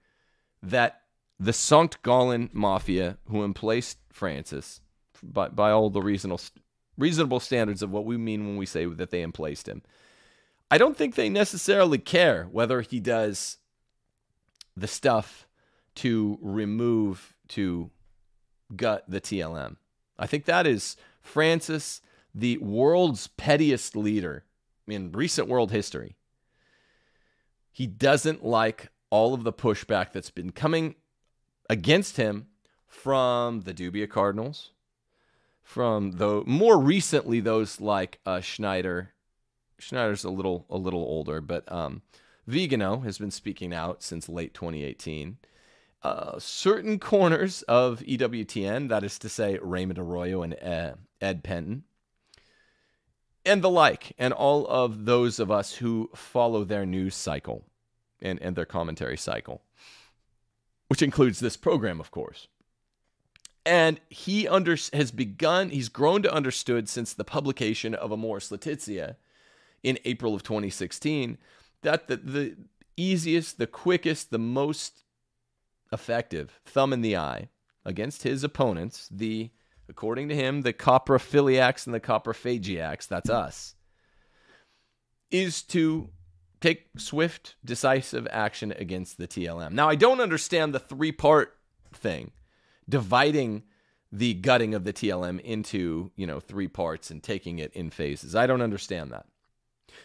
that 0.61 1.01
the 1.39 1.51
Sankt 1.51 2.03
Gallen 2.03 2.49
mafia 2.53 3.17
who 3.29 3.43
emplaced 3.43 3.97
Francis 4.11 4.81
by, 5.23 5.49
by 5.49 5.71
all 5.71 5.89
the 5.89 6.01
reasonable 6.01 6.41
reasonable 6.97 7.39
standards 7.39 7.81
of 7.81 7.89
what 7.89 8.05
we 8.05 8.15
mean 8.15 8.45
when 8.45 8.57
we 8.57 8.65
say 8.65 8.85
that 8.85 9.09
they 9.09 9.23
emplaced 9.23 9.67
him. 9.67 9.81
I 10.71 10.77
don't 10.77 10.97
think 10.97 11.15
they 11.15 11.29
necessarily 11.29 11.97
care 11.97 12.47
whether 12.49 12.79
he 12.79 13.01
does 13.01 13.57
the 14.75 14.87
stuff 14.87 15.45
to 15.95 16.39
remove 16.41 17.35
to 17.49 17.91
gut 18.73 19.03
the 19.07 19.19
TLM. 19.19 19.75
I 20.17 20.27
think 20.27 20.45
that 20.45 20.65
is 20.65 20.95
Francis, 21.21 22.01
the 22.33 22.57
world's 22.59 23.27
pettiest 23.27 23.97
leader 23.97 24.45
in 24.87 25.11
recent 25.11 25.49
world 25.49 25.71
history. 25.71 26.15
He 27.71 27.85
doesn't 27.85 28.45
like 28.45 28.91
all 29.09 29.33
of 29.33 29.43
the 29.43 29.53
pushback 29.53 30.13
that's 30.13 30.31
been 30.31 30.51
coming 30.51 30.95
against 31.69 32.15
him 32.15 32.47
from 32.87 33.61
the 33.61 33.73
Dubia 33.73 34.09
Cardinals, 34.09 34.71
from 35.61 36.13
the 36.13 36.43
more 36.45 36.79
recently 36.79 37.41
those 37.41 37.81
like 37.81 38.19
uh, 38.25 38.39
Schneider. 38.39 39.13
Schneider's 39.81 40.23
a 40.23 40.29
little 40.29 40.65
a 40.69 40.77
little 40.77 41.01
older, 41.01 41.41
but 41.41 41.69
um, 41.71 42.01
Vigano 42.47 43.01
has 43.01 43.17
been 43.17 43.31
speaking 43.31 43.73
out 43.73 44.03
since 44.03 44.29
late 44.29 44.53
2018. 44.53 45.37
Uh, 46.03 46.39
certain 46.39 46.97
corners 46.97 47.61
of 47.63 47.99
EWTN, 47.99 48.89
that 48.89 49.03
is 49.03 49.19
to 49.19 49.29
say, 49.29 49.59
Raymond 49.61 49.99
Arroyo 49.99 50.41
and 50.41 50.55
uh, 50.55 50.93
Ed 51.21 51.43
Pentin, 51.43 51.83
and 53.45 53.61
the 53.61 53.69
like, 53.69 54.13
and 54.17 54.33
all 54.33 54.65
of 54.67 55.05
those 55.05 55.39
of 55.39 55.51
us 55.51 55.75
who 55.75 56.09
follow 56.15 56.63
their 56.63 56.85
news 56.85 57.13
cycle 57.13 57.65
and, 58.19 58.41
and 58.41 58.55
their 58.55 58.65
commentary 58.65 59.17
cycle 59.17 59.61
which 60.91 61.01
includes 61.01 61.39
this 61.39 61.55
program, 61.55 62.01
of 62.01 62.11
course. 62.11 62.49
And 63.65 64.01
he 64.09 64.45
under, 64.45 64.75
has 64.91 65.09
begun, 65.09 65.69
he's 65.69 65.87
grown 65.87 66.21
to 66.23 66.33
understood 66.33 66.89
since 66.89 67.13
the 67.13 67.23
publication 67.23 67.95
of 67.95 68.11
Amoris 68.11 68.51
Laetitia 68.51 69.15
in 69.83 69.97
April 70.05 70.35
of 70.35 70.43
2016 70.43 71.37
that 71.81 72.07
the, 72.07 72.17
the 72.17 72.57
easiest, 72.95 73.57
the 73.57 73.67
quickest, 73.67 74.31
the 74.31 74.37
most 74.37 75.03
effective 75.91 76.59
thumb 76.65 76.93
in 76.93 77.01
the 77.01 77.17
eye 77.17 77.49
against 77.83 78.23
his 78.23 78.43
opponents, 78.43 79.07
the, 79.11 79.49
according 79.89 80.29
to 80.29 80.35
him, 80.35 80.61
the 80.61 80.73
coprophiliacs 80.73 81.85
and 81.85 81.93
the 81.93 81.99
coprophagiacs, 81.99 83.07
that's 83.07 83.29
us, 83.29 83.75
is 85.31 85.63
to 85.63 86.09
take 86.59 86.87
swift, 86.97 87.55
decisive 87.65 88.27
action 88.29 88.71
against 88.77 89.17
the 89.17 89.27
TLM. 89.27 89.71
Now, 89.71 89.89
I 89.89 89.95
don't 89.95 90.21
understand 90.21 90.73
the 90.73 90.79
three 90.79 91.11
part 91.11 91.57
thing, 91.93 92.31
dividing 92.87 93.63
the 94.11 94.33
gutting 94.35 94.75
of 94.75 94.83
the 94.83 94.93
TLM 94.93 95.39
into, 95.39 96.11
you 96.15 96.27
know, 96.27 96.39
three 96.39 96.67
parts 96.67 97.09
and 97.09 97.23
taking 97.23 97.59
it 97.59 97.73
in 97.73 97.89
phases. 97.89 98.35
I 98.35 98.45
don't 98.45 98.61
understand 98.61 99.11
that. 99.11 99.25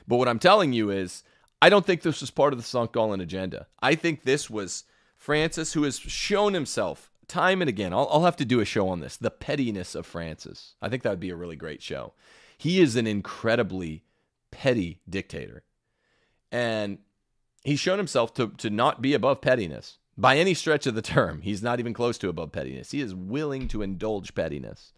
But 0.07 0.17
what 0.17 0.29
I'm 0.29 0.39
telling 0.39 0.73
you 0.73 0.91
is, 0.91 1.23
I 1.61 1.69
don't 1.69 1.87
think 1.87 2.03
this 2.03 2.21
was 2.21 2.31
part 2.31 2.53
of 2.53 2.59
the 2.59 2.65
Sankt 2.65 2.93
Gallen 2.93 3.21
agenda. 3.21 3.67
I 3.81 3.95
think 3.95 4.23
this 4.23 4.51
was 4.51 4.85
Francis, 5.17 5.73
who 5.73 5.85
has 5.85 5.99
shown 5.99 6.55
himself 6.55 7.11
time 7.29 7.61
and 7.61 7.69
again, 7.69 7.93
I'll, 7.93 8.09
I'll 8.11 8.25
have 8.25 8.37
to 8.37 8.45
do 8.45 8.61
a 8.61 8.65
show 8.65 8.89
on 8.89 9.01
this 9.01 9.17
the 9.17 9.31
pettiness 9.31 9.95
of 9.95 10.07
Francis. 10.07 10.75
I 10.81 10.89
think 10.89 11.03
that 11.03 11.11
would 11.11 11.21
be 11.21 11.31
a 11.31 11.37
really 11.37 11.57
great 11.57 11.83
show. 11.83 12.13
He 12.59 12.81
is 12.81 12.97
an 12.97 13.07
incredibly 13.07 14.05
petty 14.51 15.01
dictator. 15.09 15.63
And 16.51 16.99
he's 17.65 17.81
shown 17.81 17.99
himself 17.99 18.33
to, 18.35 18.49
to 18.59 18.71
not 18.71 19.03
be 19.03 19.15
above 19.15 19.41
pettiness 19.41 19.99
by 20.17 20.39
any 20.39 20.55
stretch 20.55 20.87
of 20.87 20.95
the 20.95 21.03
term. 21.03 21.43
He's 21.43 21.63
not 21.63 21.81
even 21.81 21.93
close 21.93 22.17
to 22.19 22.29
above 22.29 22.53
pettiness. 22.53 22.93
He 22.93 23.01
is 23.01 23.15
willing 23.15 23.69
to 23.69 23.83
indulge 23.83 24.35
pettiness. 24.35 24.93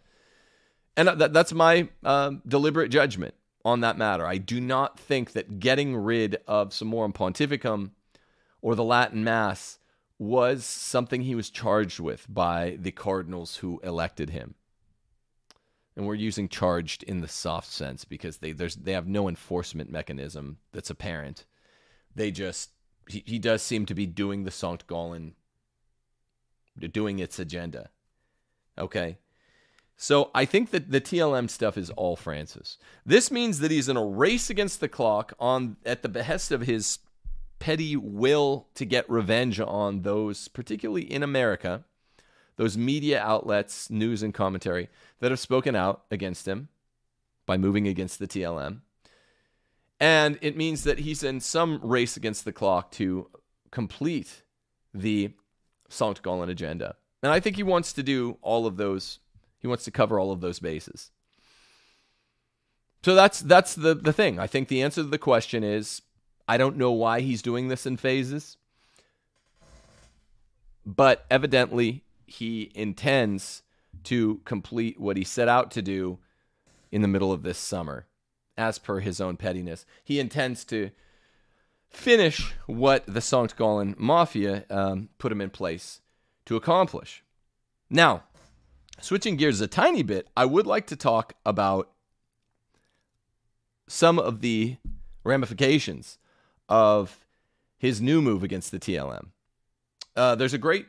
And 0.97 1.09
that, 1.09 1.33
that's 1.33 1.53
my 1.53 1.89
uh, 2.05 2.33
deliberate 2.47 2.91
judgment 2.91 3.35
on 3.65 3.81
that 3.81 3.99
matter. 3.99 4.27
I 4.27 4.39
do 4.39 4.61
not 4.61 4.99
think 4.99 5.33
that 5.33 5.61
getting 5.61 5.97
rid 5.97 6.37
of 6.47 6.71
Summorum 6.71 7.15
Pontificum 7.15 7.91
or 8.63 8.75
the 8.75 8.85
Latin 8.85 9.25
Mass 9.25 9.79
was 10.19 10.65
something 10.65 11.23
he 11.23 11.35
was 11.35 11.51
charged 11.51 12.01
with 12.01 12.27
by 12.29 12.77
the 12.81 12.91
cardinals 12.91 13.57
who 13.57 13.81
elected 13.85 14.31
him. 14.31 14.55
And 15.97 16.07
we're 16.07 16.15
using 16.15 16.49
charged 16.49 17.03
in 17.03 17.21
the 17.21 17.29
soft 17.29 17.71
sense 17.71 18.05
because 18.05 18.39
they 18.39 18.53
there's 18.53 18.77
they 18.77 18.93
have 18.93 19.09
no 19.09 19.29
enforcement 19.29 19.91
mechanism 19.91 20.59
that's 20.73 20.91
apparent. 20.91 21.45
They 22.15 22.31
just 22.31 22.71
he, 23.09 23.23
he 23.27 23.39
does 23.39 23.63
seem 23.63 23.87
to 23.87 23.95
be 23.95 24.07
doing 24.07 24.45
the 24.45 24.51
Sankt 24.51 24.87
Gallen 24.87 25.35
doing 26.87 27.19
its 27.19 27.39
agenda. 27.41 27.91
Okay. 28.79 29.19
So 30.01 30.31
I 30.33 30.45
think 30.45 30.71
that 30.71 30.93
the 30.93 31.01
TLM 31.01 31.51
stuff 31.51 31.77
is 31.77 31.91
all 31.91 32.15
Francis. 32.15 32.79
This 33.05 33.33
means 33.33 33.59
that 33.59 33.73
he's 33.73 33.89
in 33.89 33.97
a 33.97 34.05
race 34.05 34.49
against 34.49 34.79
the 34.79 34.89
clock 34.89 35.35
on 35.41 35.77
at 35.85 36.03
the 36.03 36.09
behest 36.09 36.53
of 36.53 36.63
his 36.63 37.01
petty 37.59 37.97
will 37.97 38.69
to 38.75 38.85
get 38.85 39.11
revenge 39.11 39.59
on 39.59 40.03
those, 40.03 40.47
particularly 40.47 41.03
in 41.03 41.25
America, 41.25 41.83
those 42.55 42.79
media 42.79 43.21
outlets, 43.21 43.91
news 43.91 44.23
and 44.23 44.33
commentary 44.33 44.89
that 45.19 45.33
have 45.33 45.41
spoken 45.41 45.75
out 45.75 46.05
against 46.13 46.47
him 46.47 46.69
by 47.45 47.57
moving 47.57 47.89
against 47.89 48.21
the 48.21 48.29
TLM. 48.29 48.83
And 49.99 50.39
it 50.41 50.57
means 50.57 50.85
that 50.85 51.01
he's 51.01 51.25
in 51.25 51.41
some 51.41 51.81
race 51.83 52.17
against 52.17 52.45
the 52.45 52.53
clock 52.53 52.93
to 52.93 53.29
complete 53.73 54.45
the 54.95 55.33
Sankt 55.91 56.23
Gallen 56.23 56.49
agenda. 56.49 56.95
And 57.21 57.33
I 57.33 57.41
think 57.41 57.57
he 57.57 57.65
wants 57.65 57.93
to 57.95 58.05
do 58.05 58.39
all 58.43 58.65
of 58.65 58.77
those, 58.77 59.19
he 59.59 59.67
wants 59.67 59.85
to 59.85 59.91
cover 59.91 60.19
all 60.19 60.33
of 60.33 60.41
those 60.41 60.59
bases. 60.59 61.11
So 63.05 63.15
that's 63.15 63.41
that's 63.41 63.75
the 63.75 63.95
the 63.95 64.13
thing. 64.13 64.39
I 64.39 64.47
think 64.47 64.69
the 64.69 64.83
answer 64.83 65.03
to 65.03 65.09
the 65.09 65.19
question 65.19 65.63
is 65.63 66.03
I 66.47 66.57
don't 66.57 66.77
know 66.77 66.93
why 66.93 67.21
he's 67.21 67.43
doing 67.43 67.69
this 67.69 67.87
in 67.87 67.97
phases, 67.97 68.57
but 70.85 71.27
evidently 71.31 72.05
he 72.27 72.73
intends 72.75 73.63
to 74.05 74.41
complete 74.45 74.99
what 75.01 75.17
he 75.17 75.25
set 75.25 75.49
out 75.49 75.71
to 75.73 75.83
do 75.83 76.19
in 76.91 77.03
the 77.03 77.09
middle 77.09 77.33
of 77.33 77.43
this 77.43 77.59
summer, 77.59 78.07
as 78.57 78.79
per 78.79 79.01
his 79.01 79.21
own 79.21 79.37
pettiness. 79.37 79.85
He 80.03 80.19
intends 80.19 80.65
to 80.67 80.91
finish 81.91 82.55
what 82.67 83.05
the 83.07 83.21
Sankt 83.21 83.57
Gallen 83.57 83.95
Mafia 83.99 84.65
um, 84.71 85.09
put 85.19 85.33
him 85.33 85.41
in 85.41 85.51
place 85.51 86.01
to 86.47 86.57
accomplish. 86.57 87.23
Now, 87.91 88.25
switching 89.01 89.37
gears 89.37 89.61
a 89.61 89.67
tiny 89.67 90.03
bit, 90.03 90.29
I 90.37 90.45
would 90.45 90.67
like 90.67 90.87
to 90.89 90.97
talk 90.97 91.35
about 91.45 91.91
some 93.87 94.19
of 94.19 94.41
the 94.41 94.77
ramifications 95.25 96.19
of 96.69 97.25
his 97.79 98.01
new 98.01 98.21
move 98.21 98.43
against 98.43 98.71
the 98.71 98.79
TLM. 98.79 99.29
Uh, 100.17 100.35
there's 100.35 100.55
a 100.55 100.59
great 100.59 100.87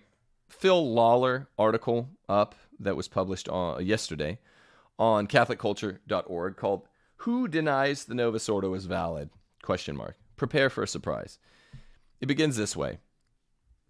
Phil 0.50 0.94
Lawler 0.94 1.48
article 1.58 2.10
up 2.28 2.56
that 2.80 2.96
was 2.96 3.08
published 3.08 3.48
on, 3.48 3.86
yesterday 3.86 4.40
on 4.98 5.28
CatholicCulture.org 5.28 6.58
called 6.58 6.88
"Who 7.18 7.48
Denies 7.48 8.06
the 8.06 8.16
Novus 8.16 8.50
Ordo 8.50 8.74
is 8.74 8.86
Valid?" 8.86 9.30
Question 9.62 9.96
mark. 9.96 10.18
Prepare 10.36 10.70
for 10.70 10.84
a 10.84 10.88
surprise. 10.88 11.38
It 12.20 12.26
begins 12.26 12.58
this 12.58 12.76
way. 12.76 12.98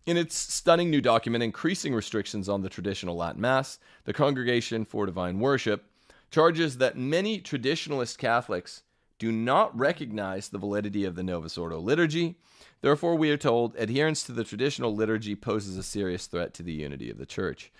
In 0.05 0.17
its 0.17 0.35
stunning 0.35 0.89
new 0.89 1.01
document, 1.01 1.43
Increasing 1.43 1.93
Restrictions 1.93 2.49
on 2.49 2.61
the 2.61 2.69
Traditional 2.69 3.15
Latin 3.15 3.41
Mass, 3.41 3.79
the 4.05 4.13
Congregation 4.13 4.85
for 4.85 5.05
Divine 5.05 5.39
Worship 5.39 5.85
charges 6.31 6.77
that 6.77 6.97
many 6.97 7.39
traditionalist 7.39 8.17
Catholics 8.17 8.83
do 9.17 9.31
not 9.31 9.77
recognize 9.77 10.49
the 10.49 10.57
validity 10.57 11.03
of 11.03 11.15
the 11.15 11.23
Novus 11.23 11.57
Ordo 11.57 11.79
liturgy. 11.79 12.37
Therefore, 12.81 13.15
we 13.15 13.29
are 13.31 13.37
told 13.37 13.75
adherence 13.75 14.23
to 14.23 14.31
the 14.31 14.43
traditional 14.45 14.95
liturgy 14.95 15.35
poses 15.35 15.77
a 15.77 15.83
serious 15.83 16.27
threat 16.27 16.53
to 16.55 16.63
the 16.63 16.71
unity 16.71 17.11
of 17.11 17.17
the 17.17 17.25
church. 17.25 17.71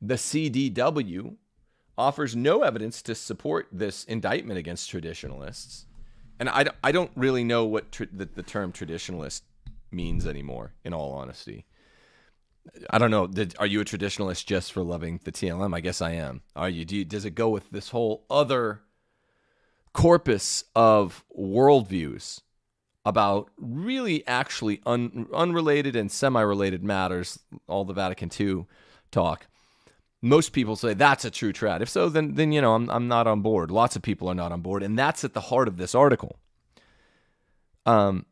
The 0.00 0.14
CDW 0.14 1.36
offers 1.96 2.36
no 2.36 2.62
evidence 2.62 3.00
to 3.02 3.14
support 3.14 3.68
this 3.72 4.04
indictment 4.04 4.58
against 4.58 4.90
traditionalists. 4.90 5.86
And 6.38 6.48
I, 6.48 6.92
don't 6.92 7.12
really 7.14 7.44
know 7.44 7.64
what 7.64 7.92
tr- 7.92 8.04
the, 8.12 8.26
the 8.26 8.42
term 8.42 8.72
traditionalist 8.72 9.42
means 9.92 10.26
anymore, 10.26 10.74
in 10.84 10.94
all 10.94 11.12
honesty. 11.12 11.66
I 12.90 12.98
don't 12.98 13.10
know. 13.10 13.26
Did, 13.26 13.54
are 13.58 13.66
you 13.66 13.80
a 13.80 13.84
traditionalist 13.84 14.46
just 14.46 14.72
for 14.72 14.82
loving 14.82 15.20
the 15.24 15.32
TLM? 15.32 15.74
I 15.74 15.80
guess 15.80 16.00
I 16.00 16.12
am. 16.12 16.42
Are 16.54 16.68
you? 16.68 16.84
Do 16.84 16.96
you, 16.96 17.04
does 17.04 17.24
it 17.24 17.34
go 17.34 17.48
with 17.48 17.70
this 17.70 17.88
whole 17.88 18.24
other 18.30 18.82
corpus 19.92 20.64
of 20.74 21.24
worldviews 21.36 22.40
about 23.04 23.50
really 23.56 24.26
actually 24.26 24.80
un, 24.86 25.26
unrelated 25.34 25.96
and 25.96 26.10
semi-related 26.10 26.84
matters, 26.84 27.38
all 27.66 27.84
the 27.84 27.92
Vatican 27.92 28.30
II 28.38 28.66
talk. 29.10 29.46
Most 30.20 30.52
people 30.52 30.76
say 30.76 30.94
that's 30.94 31.24
a 31.24 31.30
true 31.30 31.52
trad. 31.52 31.80
If 31.80 31.88
so, 31.88 32.08
then 32.08 32.34
then 32.34 32.52
you 32.52 32.60
know 32.60 32.74
I'm 32.74 32.88
I'm 32.90 33.08
not 33.08 33.26
on 33.26 33.42
board. 33.42 33.72
Lots 33.72 33.96
of 33.96 34.02
people 34.02 34.28
are 34.28 34.36
not 34.36 34.52
on 34.52 34.60
board, 34.60 34.84
and 34.84 34.96
that's 34.96 35.24
at 35.24 35.34
the 35.34 35.40
heart 35.40 35.66
of 35.66 35.78
this 35.78 35.96
article. 35.96 36.38
Um, 37.86 38.26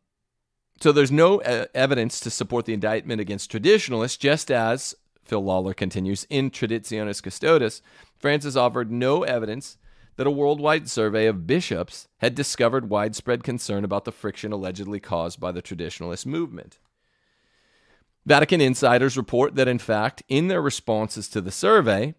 so 0.81 0.91
there's 0.91 1.11
no 1.11 1.41
uh, 1.41 1.65
evidence 1.75 2.19
to 2.21 2.31
support 2.31 2.65
the 2.65 2.73
indictment 2.73 3.21
against 3.21 3.51
traditionalists, 3.51 4.17
just 4.17 4.49
as 4.49 4.95
Phil 5.23 5.43
Lawler 5.43 5.73
continues 5.73 6.25
in 6.29 6.49
Traditionis 6.49 7.21
Custodes. 7.21 7.81
Francis 8.17 8.55
offered 8.55 8.91
no 8.91 9.23
evidence 9.23 9.77
that 10.15 10.27
a 10.27 10.31
worldwide 10.31 10.89
survey 10.89 11.27
of 11.27 11.47
bishops 11.47 12.07
had 12.17 12.35
discovered 12.35 12.89
widespread 12.89 13.43
concern 13.43 13.83
about 13.83 14.05
the 14.05 14.11
friction 14.11 14.51
allegedly 14.51 14.99
caused 14.99 15.39
by 15.39 15.51
the 15.51 15.61
traditionalist 15.61 16.25
movement. 16.25 16.79
Vatican 18.25 18.61
insiders 18.61 19.17
report 19.17 19.55
that, 19.55 19.67
in 19.67 19.79
fact, 19.79 20.21
in 20.27 20.47
their 20.47 20.61
responses 20.61 21.27
to 21.29 21.41
the 21.41 21.51
survey, 21.51 22.13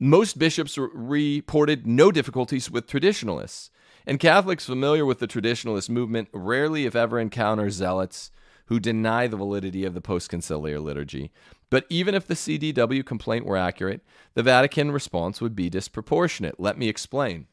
most 0.00 0.38
bishops 0.38 0.76
reported 0.78 1.86
no 1.86 2.10
difficulties 2.10 2.70
with 2.70 2.86
traditionalists, 2.86 3.70
and 4.06 4.20
Catholics 4.20 4.66
familiar 4.66 5.04
with 5.04 5.18
the 5.18 5.26
traditionalist 5.26 5.90
movement 5.90 6.28
rarely, 6.32 6.86
if 6.86 6.94
ever, 6.94 7.18
encounter 7.18 7.70
zealots 7.70 8.30
who 8.66 8.80
deny 8.80 9.26
the 9.26 9.36
validity 9.36 9.84
of 9.84 9.94
the 9.94 10.00
post 10.00 10.30
conciliar 10.30 10.82
liturgy. 10.82 11.30
But 11.70 11.86
even 11.88 12.14
if 12.14 12.26
the 12.26 12.34
CDW 12.34 13.04
complaint 13.04 13.44
were 13.44 13.56
accurate, 13.56 14.02
the 14.34 14.42
Vatican 14.42 14.92
response 14.92 15.40
would 15.40 15.56
be 15.56 15.68
disproportionate. 15.68 16.60
Let 16.60 16.78
me 16.78 16.88
explain. 16.88 17.46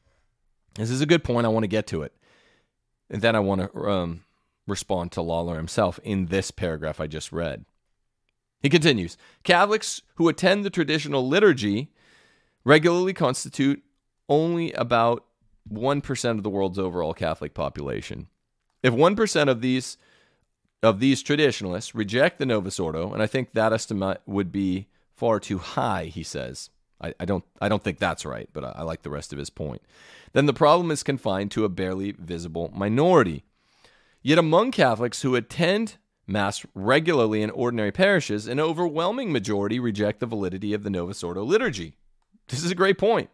This 0.75 0.89
is 0.89 1.01
a 1.01 1.07
good 1.07 1.23
point. 1.23 1.45
I 1.45 1.49
want 1.49 1.63
to 1.63 1.67
get 1.67 1.87
to 1.87 2.03
it. 2.03 2.13
And 3.09 3.21
then 3.21 3.35
I 3.35 3.39
want 3.39 3.61
to 3.61 3.89
um, 3.89 4.23
respond 4.67 5.11
to 5.13 5.21
Lawler 5.21 5.55
himself 5.55 5.99
in 6.03 6.27
this 6.27 6.51
paragraph 6.51 6.99
I 6.99 7.07
just 7.07 7.31
read. 7.31 7.65
He 8.61 8.69
continues 8.69 9.17
Catholics 9.43 10.01
who 10.15 10.29
attend 10.29 10.63
the 10.63 10.69
traditional 10.69 11.27
liturgy 11.27 11.91
regularly 12.63 13.13
constitute 13.13 13.83
only 14.29 14.71
about 14.73 15.25
1% 15.71 16.29
of 16.31 16.43
the 16.43 16.49
world's 16.49 16.79
overall 16.79 17.13
Catholic 17.13 17.53
population. 17.53 18.27
If 18.81 18.93
1% 18.93 19.49
of 19.49 19.61
these 19.61 19.97
of 20.81 20.99
these 20.99 21.23
traditionalists 21.23 21.95
reject 21.95 22.39
the 22.39 22.45
Novus 22.45 22.77
Ordo, 22.77 23.13
and 23.13 23.23
I 23.23 23.27
think 23.27 23.53
that 23.53 23.71
estimate 23.71 24.19
would 24.25 24.51
be 24.51 24.87
far 25.15 25.39
too 25.39 25.57
high, 25.57 26.05
he 26.05 26.23
says. 26.23 26.69
I, 26.99 27.13
I 27.21 27.25
don't 27.25 27.45
I 27.61 27.69
don't 27.69 27.81
think 27.81 27.99
that's 27.99 28.25
right, 28.25 28.49
but 28.51 28.65
I, 28.65 28.73
I 28.77 28.81
like 28.83 29.03
the 29.03 29.09
rest 29.09 29.31
of 29.31 29.39
his 29.39 29.49
point. 29.49 29.81
Then 30.33 30.45
the 30.45 30.53
problem 30.53 30.91
is 30.91 31.03
confined 31.03 31.51
to 31.51 31.63
a 31.63 31.69
barely 31.69 32.11
visible 32.11 32.71
minority. 32.75 33.43
Yet 34.21 34.37
among 34.37 34.71
Catholics 34.71 35.21
who 35.21 35.35
attend 35.35 35.97
Mass 36.25 36.65
regularly 36.73 37.41
in 37.41 37.49
ordinary 37.49 37.91
parishes, 37.91 38.47
an 38.47 38.59
overwhelming 38.59 39.31
majority 39.31 39.79
reject 39.79 40.21
the 40.21 40.25
validity 40.25 40.73
of 40.73 40.83
the 40.83 40.89
Novus 40.89 41.21
Ordo 41.21 41.43
liturgy. 41.43 41.97
This 42.47 42.63
is 42.63 42.71
a 42.71 42.75
great 42.75 42.97
point. 42.97 43.29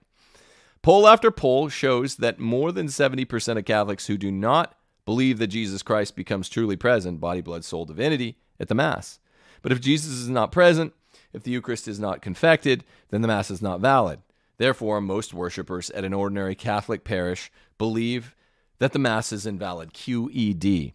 Poll 0.81 1.07
after 1.07 1.29
poll 1.31 1.69
shows 1.69 2.17
that 2.17 2.39
more 2.39 2.71
than 2.71 2.87
70% 2.87 3.57
of 3.57 3.65
Catholics 3.65 4.07
who 4.07 4.17
do 4.17 4.31
not 4.31 4.75
believe 5.05 5.39
that 5.39 5.47
Jesus 5.47 5.83
Christ 5.83 6.15
becomes 6.15 6.49
truly 6.49 6.75
present, 6.75 7.19
body, 7.19 7.41
blood, 7.41 7.65
soul, 7.65 7.85
divinity, 7.85 8.37
at 8.59 8.67
the 8.67 8.75
Mass. 8.75 9.19
But 9.61 9.71
if 9.71 9.81
Jesus 9.81 10.13
is 10.13 10.29
not 10.29 10.51
present, 10.51 10.93
if 11.33 11.43
the 11.43 11.51
Eucharist 11.51 11.87
is 11.87 11.99
not 11.99 12.21
confected, 12.21 12.83
then 13.09 13.21
the 13.21 13.27
Mass 13.27 13.51
is 13.51 13.61
not 13.61 13.81
valid. 13.81 14.19
Therefore, 14.57 15.01
most 15.01 15.33
worshippers 15.33 15.89
at 15.91 16.03
an 16.03 16.13
ordinary 16.13 16.55
Catholic 16.55 17.03
parish 17.03 17.51
believe 17.77 18.35
that 18.79 18.93
the 18.93 18.99
Mass 18.99 19.31
is 19.31 19.45
invalid. 19.45 19.93
QED. 19.93 20.93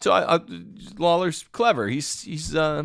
so 0.00 0.12
I, 0.12 0.36
I, 0.36 0.40
Lawler's 0.98 1.44
clever. 1.52 1.88
He's 1.88 2.22
he's 2.22 2.54
uh, 2.54 2.84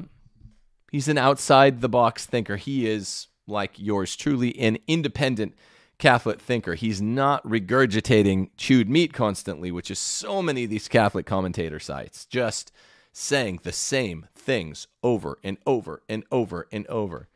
he's 0.92 1.08
an 1.08 1.18
outside 1.18 1.82
the 1.82 1.90
box 1.90 2.25
thinker. 2.25 2.56
He 2.56 2.88
is 2.88 3.28
like 3.48 3.78
yours 3.78 4.16
truly, 4.16 4.58
an 4.60 4.78
independent 4.88 5.56
Catholic 5.98 6.42
thinker. 6.42 6.75
He's 6.75 7.02
not 7.02 7.44
regurgitating 7.44 8.50
chewed 8.58 8.90
meat 8.90 9.14
constantly, 9.14 9.72
which 9.72 9.90
is 9.90 10.00
so 10.00 10.42
many 10.42 10.66
of 10.66 10.70
these 10.70 10.88
Catholic 10.88 11.25
commentator 11.25 11.80
sites, 11.80 12.25
just 12.25 12.72
saying 13.12 13.62
the 13.64 13.72
same 13.72 14.28
things 14.36 14.88
over 15.02 15.40
and 15.44 15.58
over 15.66 16.02
and 16.10 16.24
over 16.32 16.68
and 16.72 16.86
over. 16.88 17.30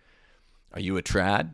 Are 0.74 0.80
you 0.80 0.98
a 0.98 1.02
trad? 1.02 1.54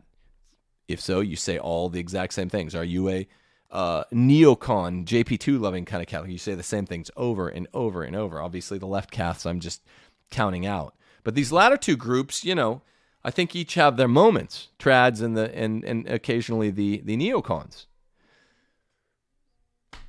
If 0.87 0.99
so, 0.99 1.19
you 1.19 1.35
say 1.35 1.57
all 1.57 1.89
the 1.89 1.99
exact 1.99 2.33
same 2.33 2.49
things. 2.49 2.73
Are 2.75 2.83
you 2.83 3.09
a 3.09 3.27
uh, 3.71 4.03
neocon, 4.13 5.05
JP2 5.05 5.59
loving 5.59 5.85
kind 5.85 6.01
of 6.01 6.07
Catholic? 6.07 6.31
You 6.31 6.37
say 6.37 6.55
the 6.55 6.63
same 6.63 6.85
things 6.85 7.11
over 7.15 7.47
and 7.47 7.67
over 7.73 8.03
and 8.03 8.15
over. 8.15 8.41
Obviously, 8.41 8.77
the 8.77 8.87
left 8.87 9.11
Caths, 9.11 9.45
I'm 9.45 9.59
just 9.59 9.83
counting 10.31 10.65
out. 10.65 10.95
But 11.23 11.35
these 11.35 11.51
latter 11.51 11.77
two 11.77 11.95
groups, 11.95 12.43
you 12.43 12.55
know, 12.55 12.81
I 13.25 13.31
think 13.31 13.55
each 13.55 13.73
have 13.73 13.97
their 13.97 14.07
moments, 14.07 14.69
trads 14.77 15.19
and 15.19 15.35
the 15.35 15.53
and 15.57 15.83
and 15.83 16.07
occasionally 16.07 16.69
the 16.69 17.01
the 17.03 17.17
neocons. 17.17 17.87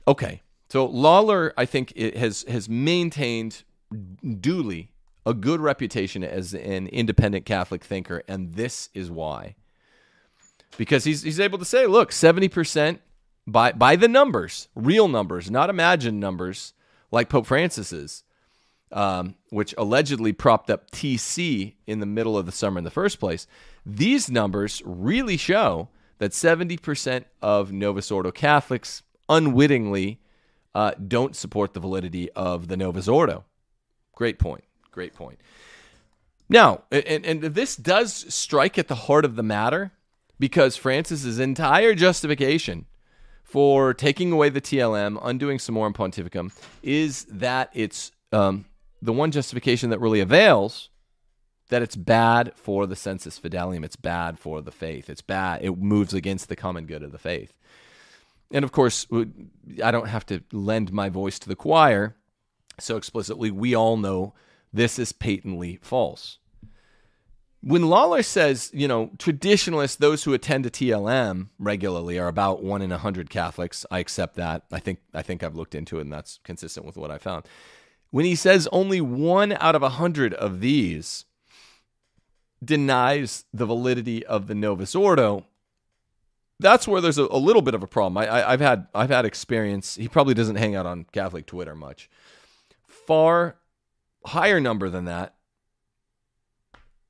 Okay, 0.07 0.43
so 0.69 0.85
Lawler, 0.85 1.55
I 1.57 1.65
think, 1.65 1.95
it 1.97 2.19
has 2.19 2.45
has 2.47 2.69
maintained 2.69 3.65
duly 4.39 4.93
a 5.25 5.33
good 5.33 5.61
reputation 5.61 6.23
as 6.23 6.53
an 6.53 6.89
independent 6.89 7.47
Catholic 7.47 7.83
thinker, 7.83 8.23
and 8.29 8.53
this 8.53 8.91
is 8.93 9.11
why. 9.11 9.57
Because 10.77 11.05
he's 11.05 11.23
he's 11.23 11.41
able 11.41 11.59
to 11.59 11.65
say, 11.65 11.87
look, 11.87 12.13
seventy 12.13 12.49
percent 12.49 13.01
by 13.47 13.73
by 13.73 13.97
the 13.97 14.09
numbers, 14.09 14.69
real 14.75 15.09
numbers, 15.09 15.51
not 15.51 15.71
imagined 15.71 16.21
numbers, 16.21 16.75
like 17.11 17.31
Pope 17.31 17.47
Francis's 17.47 18.25
um, 18.93 19.35
which 19.50 19.75
allegedly 19.76 20.33
propped 20.33 20.71
up 20.71 20.90
TC 20.90 21.75
in 21.87 22.00
the 22.00 22.07
middle 22.07 22.38
of 22.38 22.47
the 22.47 22.52
summer 22.52 22.78
in 22.78 22.85
the 22.85 22.90
first 22.90 23.19
place, 23.19 23.47
these 23.85 24.31
numbers 24.31 24.83
really 24.85 25.37
show 25.37 25.88
that 26.19 26.33
70% 26.33 27.25
of 27.43 27.73
Novus 27.73 28.11
Ordo 28.11 28.31
Catholics 28.31 29.02
unwittingly 29.28 30.21
uh, 30.75 30.93
don't 31.07 31.35
support 31.35 31.75
the 31.75 31.81
validity 31.81 32.31
of 32.33 32.69
the 32.69 32.76
Novus 32.76 33.09
Ordo. 33.09 33.45
Great 34.14 34.38
point. 34.38 34.64
Great 34.90 35.14
point. 35.14 35.38
Now, 36.49 36.83
and, 36.90 37.26
and 37.26 37.43
this 37.43 37.76
does 37.76 38.33
strike 38.33 38.78
at 38.78 38.88
the 38.88 38.95
heart 38.95 39.25
of 39.25 39.37
the 39.37 39.43
matter 39.43 39.93
because 40.38 40.76
Francis's 40.76 41.38
entire 41.38 41.95
justification 41.95 42.87
for 43.43 43.95
taking 43.95 44.33
away 44.33 44.49
the 44.49 44.61
TLM, 44.61 45.19
undoing 45.23 45.59
Summorum 45.59 45.95
Pontificum, 45.95 46.52
is 46.83 47.25
that 47.25 47.71
it's 47.73 48.12
um, 48.33 48.64
the 49.03 49.12
one 49.12 49.31
justification 49.31 49.91
that 49.91 50.00
really 50.00 50.21
avails 50.21 50.91
that 51.69 51.83
it's 51.83 51.97
bad 51.97 52.53
for 52.55 52.87
the 52.87 52.97
sensus 52.97 53.38
fidelium 53.38 53.85
it's 53.85 53.97
bad 53.97 54.38
for 54.38 54.61
the 54.62 54.71
faith 54.71 55.11
it's 55.11 55.23
bad 55.23 55.62
it 55.65 55.76
moves 55.79 56.15
against 56.15 56.49
the 56.49 56.57
common 56.57 56.87
good 56.87 57.03
of 57.03 57.12
the 57.12 57.19
faith 57.19 57.57
and 58.50 58.65
of 58.65 58.73
course 58.73 59.07
i 59.83 59.91
don't 59.91 60.09
have 60.09 60.26
to 60.26 60.41
lend 60.53 60.93
my 60.93 61.09
voice 61.09 61.38
to 61.38 61.49
the 61.49 61.57
choir 61.57 62.17
so 62.79 62.97
explicitly 62.97 63.50
we 63.50 63.75
all 63.75 63.97
know 63.97 64.35
this 64.73 64.99
is 64.99 65.12
patently 65.12 65.79
false 65.83 66.38
when 67.62 67.88
Lawler 67.88 68.23
says, 68.23 68.71
you 68.73 68.87
know, 68.87 69.11
traditionalists, 69.19 69.97
those 69.97 70.23
who 70.23 70.33
attend 70.35 70.67
a 70.67 70.71
TLM 70.71 71.49
regularly 71.59 72.17
are 72.17 72.29
about 72.29 72.62
one 72.62 72.81
in 72.81 72.93
a 72.93 72.99
hundred 72.99 73.29
Catholics. 73.29 73.85
I 73.91 73.99
accept 73.99 74.37
that. 74.37 74.62
I 74.71 74.79
think 74.79 75.00
I 75.12 75.23
think 75.23 75.43
I've 75.43 75.57
looked 75.57 75.75
into 75.75 75.99
it, 75.99 76.03
and 76.03 76.12
that's 76.12 76.38
consistent 76.45 76.87
with 76.87 76.97
what 76.97 77.11
I 77.11 77.19
found 77.19 77.45
when 78.11 78.25
he 78.25 78.35
says 78.35 78.69
only 78.73 79.01
one 79.01 79.53
out 79.61 79.75
of 79.75 79.83
a 79.83 79.91
hundred 79.91 80.35
of 80.35 80.61
these 80.61 81.25
denies 82.65 83.45
the 83.53 83.67
validity 83.67 84.25
of 84.25 84.47
the 84.47 84.55
Novus 84.55 84.95
Ordo, 84.95 85.45
that's 86.59 86.89
where 86.89 87.01
there's 87.01 87.19
a, 87.19 87.25
a 87.25 87.39
little 87.39 87.63
bit 87.63 87.75
of 87.75 87.83
a 87.83 87.87
problem. 87.87 88.17
I, 88.17 88.50
I've 88.50 88.61
had 88.61 88.87
I've 88.95 89.11
had 89.11 89.25
experience. 89.25 89.97
He 89.97 90.09
probably 90.09 90.35
doesn't 90.35 90.57
hang 90.57 90.75
out 90.75 90.87
on 90.87 91.07
Catholic 91.13 91.47
Twitter 91.47 91.75
much. 91.75 92.09
Far 92.87 93.57
higher 94.25 94.61
number 94.61 94.89
than 94.89 95.04
that 95.04 95.35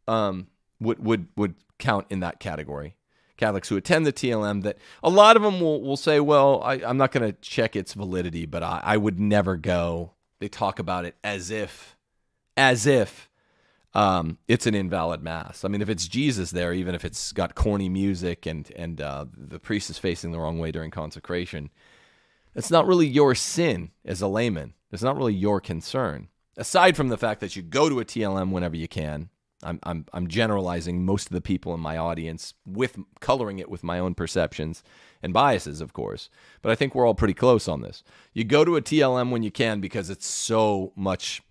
um, 0.08 0.48
would 0.80 1.04
would 1.04 1.28
would 1.36 1.54
count 1.78 2.06
in 2.10 2.20
that 2.20 2.40
category. 2.40 2.96
Catholics 3.36 3.68
who 3.68 3.76
attend 3.76 4.06
the 4.06 4.12
TLM 4.12 4.62
that 4.62 4.78
a 5.02 5.10
lot 5.10 5.36
of 5.36 5.42
them 5.42 5.60
will, 5.60 5.82
will 5.82 5.98
say, 5.98 6.20
well, 6.20 6.62
I, 6.62 6.76
am 6.76 6.96
not 6.96 7.12
going 7.12 7.30
to 7.30 7.38
check 7.40 7.76
its 7.76 7.92
validity, 7.92 8.46
but 8.46 8.62
I, 8.62 8.80
I 8.82 8.96
would 8.96 9.20
never 9.20 9.58
go 9.58 10.12
they 10.38 10.48
talk 10.48 10.78
about 10.78 11.04
it 11.04 11.16
as 11.22 11.50
if, 11.50 11.96
as 12.56 12.86
if 12.86 13.28
um, 13.96 14.36
it's 14.46 14.66
an 14.66 14.74
invalid 14.74 15.22
mass. 15.22 15.64
I 15.64 15.68
mean, 15.68 15.80
if 15.80 15.88
it's 15.88 16.06
Jesus 16.06 16.50
there, 16.50 16.74
even 16.74 16.94
if 16.94 17.02
it's 17.02 17.32
got 17.32 17.54
corny 17.54 17.88
music 17.88 18.44
and 18.44 18.70
and 18.76 19.00
uh, 19.00 19.24
the 19.34 19.58
priest 19.58 19.88
is 19.88 19.96
facing 19.96 20.32
the 20.32 20.38
wrong 20.38 20.58
way 20.58 20.70
during 20.70 20.90
consecration, 20.90 21.70
it's 22.54 22.70
not 22.70 22.86
really 22.86 23.06
your 23.06 23.34
sin 23.34 23.92
as 24.04 24.20
a 24.20 24.28
layman. 24.28 24.74
It's 24.92 25.02
not 25.02 25.16
really 25.16 25.34
your 25.34 25.62
concern. 25.62 26.28
Aside 26.58 26.94
from 26.94 27.08
the 27.08 27.16
fact 27.16 27.40
that 27.40 27.56
you 27.56 27.62
go 27.62 27.88
to 27.88 28.00
a 28.00 28.04
TLM 28.04 28.50
whenever 28.50 28.76
you 28.76 28.86
can, 28.86 29.30
I'm 29.62 29.78
I'm 29.82 30.06
I'm 30.12 30.28
generalizing 30.28 31.04
most 31.04 31.28
of 31.28 31.32
the 31.32 31.40
people 31.40 31.72
in 31.74 31.80
my 31.80 31.96
audience 31.96 32.54
with 32.66 32.98
coloring 33.20 33.58
it 33.58 33.70
with 33.70 33.82
my 33.82 33.98
own 33.98 34.14
perceptions 34.14 34.82
and 35.22 35.32
biases, 35.32 35.80
of 35.80 35.92
course. 35.92 36.28
But 36.62 36.72
I 36.72 36.74
think 36.74 36.94
we're 36.94 37.06
all 37.06 37.14
pretty 37.14 37.34
close 37.34 37.66
on 37.68 37.80
this. 37.80 38.02
You 38.34 38.44
go 38.44 38.64
to 38.64 38.76
a 38.76 38.82
TLM 38.82 39.30
when 39.30 39.42
you 39.42 39.50
can 39.50 39.80
because 39.80 40.10
it's 40.10 40.26
so 40.26 40.92
much, 40.94 41.42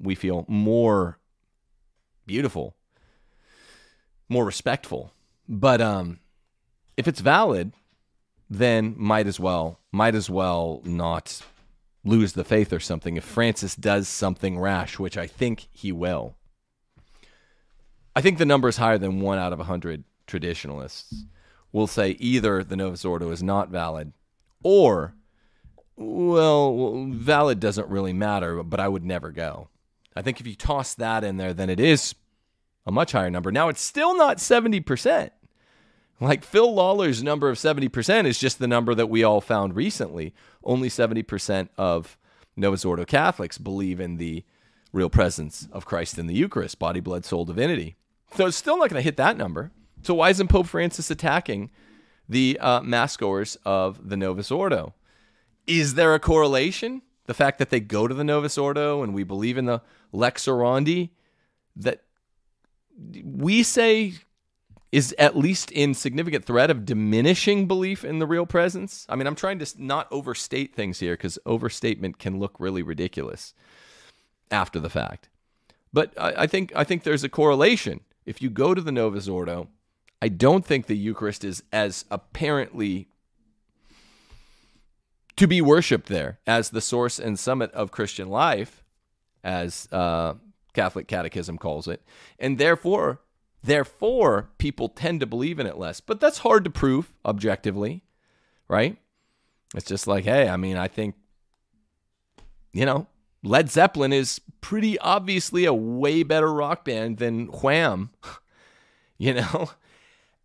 we 0.00 0.14
feel, 0.14 0.44
more 0.48 1.18
beautiful, 2.26 2.74
more 4.28 4.44
respectful. 4.44 5.12
But 5.48 5.80
um, 5.80 6.20
if 6.96 7.06
it's 7.06 7.20
valid, 7.20 7.72
then 8.48 8.94
might 8.96 9.26
as 9.26 9.38
well, 9.38 9.80
might 9.92 10.14
as 10.14 10.30
well 10.30 10.80
not 10.84 11.42
lose 12.02 12.32
the 12.32 12.44
faith 12.44 12.72
or 12.72 12.80
something 12.80 13.16
if 13.16 13.24
Francis 13.24 13.76
does 13.76 14.08
something 14.08 14.58
rash, 14.58 14.98
which 14.98 15.18
I 15.18 15.26
think 15.26 15.68
he 15.70 15.92
will. 15.92 16.36
I 18.16 18.22
think 18.22 18.38
the 18.38 18.46
number 18.46 18.66
is 18.66 18.78
higher 18.78 18.96
than 18.96 19.20
one 19.20 19.38
out 19.38 19.52
of 19.52 19.60
a 19.60 19.64
hundred 19.64 20.04
traditionalists 20.26 21.24
will 21.70 21.86
say 21.86 22.16
either 22.18 22.64
the 22.64 22.74
Novus 22.74 23.04
Ordo 23.04 23.30
is 23.30 23.42
not 23.42 23.68
valid 23.68 24.14
or, 24.62 25.14
well, 25.96 27.08
valid 27.10 27.60
doesn't 27.60 27.88
really 27.88 28.14
matter, 28.14 28.62
but 28.62 28.80
I 28.80 28.88
would 28.88 29.04
never 29.04 29.30
go. 29.30 29.68
I 30.16 30.22
think 30.22 30.40
if 30.40 30.46
you 30.46 30.54
toss 30.54 30.94
that 30.94 31.24
in 31.24 31.36
there, 31.36 31.52
then 31.52 31.68
it 31.68 31.78
is 31.78 32.14
a 32.86 32.90
much 32.90 33.12
higher 33.12 33.30
number. 33.30 33.52
Now, 33.52 33.68
it's 33.68 33.82
still 33.82 34.16
not 34.16 34.38
70%. 34.38 35.28
Like 36.18 36.42
Phil 36.42 36.74
Lawler's 36.74 37.22
number 37.22 37.50
of 37.50 37.58
70% 37.58 38.24
is 38.24 38.38
just 38.38 38.58
the 38.58 38.66
number 38.66 38.94
that 38.94 39.10
we 39.10 39.24
all 39.24 39.42
found 39.42 39.76
recently. 39.76 40.32
Only 40.64 40.88
70% 40.88 41.68
of 41.76 42.16
Novus 42.56 42.86
Ordo 42.86 43.04
Catholics 43.04 43.58
believe 43.58 44.00
in 44.00 44.16
the 44.16 44.42
real 44.90 45.10
presence 45.10 45.68
of 45.70 45.84
Christ 45.84 46.16
in 46.16 46.26
the 46.26 46.34
Eucharist, 46.34 46.78
body, 46.78 47.00
blood, 47.00 47.26
soul, 47.26 47.44
divinity. 47.44 47.96
So 48.34 48.46
it's 48.46 48.56
still 48.56 48.78
not 48.78 48.90
going 48.90 49.00
to 49.00 49.04
hit 49.04 49.16
that 49.16 49.36
number. 49.36 49.72
So 50.02 50.14
why 50.14 50.30
isn't 50.30 50.48
Pope 50.48 50.66
Francis 50.66 51.10
attacking 51.10 51.70
the 52.28 52.58
uh, 52.60 52.80
mass 52.82 53.16
goers 53.16 53.56
of 53.64 54.08
the 54.08 54.16
Novus 54.16 54.50
Ordo? 54.50 54.94
Is 55.66 55.94
there 55.94 56.14
a 56.14 56.20
correlation? 56.20 57.02
The 57.26 57.34
fact 57.34 57.58
that 57.58 57.70
they 57.70 57.80
go 57.80 58.06
to 58.06 58.14
the 58.14 58.24
Novus 58.24 58.56
Ordo 58.56 59.02
and 59.02 59.14
we 59.14 59.24
believe 59.24 59.58
in 59.58 59.64
the 59.66 59.82
Lex 60.12 60.46
Orandi, 60.46 61.10
that 61.74 62.02
we 63.24 63.62
say 63.62 64.14
is 64.92 65.14
at 65.18 65.36
least 65.36 65.70
in 65.72 65.92
significant 65.92 66.44
threat 66.44 66.70
of 66.70 66.86
diminishing 66.86 67.66
belief 67.66 68.04
in 68.04 68.18
the 68.18 68.26
real 68.26 68.46
presence. 68.46 69.04
I 69.08 69.16
mean, 69.16 69.26
I'm 69.26 69.34
trying 69.34 69.58
to 69.58 69.66
not 69.76 70.06
overstate 70.10 70.74
things 70.74 71.00
here 71.00 71.14
because 71.14 71.38
overstatement 71.44 72.18
can 72.18 72.38
look 72.38 72.54
really 72.58 72.82
ridiculous 72.82 73.52
after 74.50 74.78
the 74.78 74.88
fact. 74.88 75.28
But 75.92 76.14
I, 76.18 76.42
I 76.42 76.46
think 76.46 76.72
I 76.76 76.84
think 76.84 77.02
there's 77.02 77.24
a 77.24 77.28
correlation. 77.28 78.00
If 78.26 78.42
you 78.42 78.50
go 78.50 78.74
to 78.74 78.82
the 78.82 78.92
Novus 78.92 79.28
Ordo 79.28 79.68
I 80.20 80.28
don't 80.28 80.64
think 80.64 80.86
the 80.86 80.96
Eucharist 80.96 81.44
is 81.44 81.62
as 81.72 82.04
apparently 82.10 83.08
to 85.36 85.46
be 85.46 85.60
worshipped 85.60 86.08
there 86.08 86.38
as 86.46 86.70
the 86.70 86.80
source 86.80 87.18
and 87.18 87.38
summit 87.38 87.70
of 87.72 87.90
Christian 87.90 88.28
life, 88.28 88.82
as 89.44 89.88
uh, 89.92 90.34
Catholic 90.72 91.06
Catechism 91.06 91.58
calls 91.58 91.86
it, 91.86 92.02
and 92.38 92.56
therefore, 92.56 93.20
therefore, 93.62 94.48
people 94.56 94.88
tend 94.88 95.20
to 95.20 95.26
believe 95.26 95.58
in 95.58 95.66
it 95.66 95.76
less. 95.76 96.00
But 96.00 96.20
that's 96.20 96.38
hard 96.38 96.64
to 96.64 96.70
prove 96.70 97.12
objectively, 97.24 98.02
right? 98.68 98.96
It's 99.74 99.86
just 99.86 100.06
like, 100.06 100.24
hey, 100.24 100.48
I 100.48 100.56
mean, 100.56 100.78
I 100.78 100.88
think, 100.88 101.14
you 102.72 102.86
know, 102.86 103.06
Led 103.42 103.70
Zeppelin 103.70 104.12
is 104.12 104.40
pretty 104.60 104.98
obviously 104.98 105.64
a 105.64 105.74
way 105.74 106.22
better 106.22 106.52
rock 106.52 106.84
band 106.84 107.18
than 107.18 107.46
Wham, 107.46 108.10
you 109.18 109.34
know. 109.34 109.70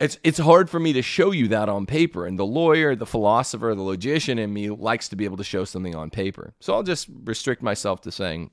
it's 0.01 0.17
it's 0.23 0.39
hard 0.39 0.69
for 0.69 0.79
me 0.79 0.93
to 0.93 1.01
show 1.01 1.31
you 1.31 1.47
that 1.47 1.69
on 1.69 1.85
paper 1.85 2.25
and 2.25 2.37
the 2.37 2.45
lawyer 2.45 2.95
the 2.95 3.05
philosopher 3.05 3.73
the 3.75 3.81
logician 3.83 4.39
in 4.39 4.51
me 4.51 4.69
likes 4.69 5.07
to 5.07 5.15
be 5.15 5.25
able 5.25 5.37
to 5.37 5.43
show 5.43 5.63
something 5.63 5.95
on 5.95 6.09
paper 6.09 6.53
so 6.59 6.73
i'll 6.73 6.81
just 6.81 7.07
restrict 7.23 7.61
myself 7.61 8.01
to 8.01 8.11
saying 8.11 8.49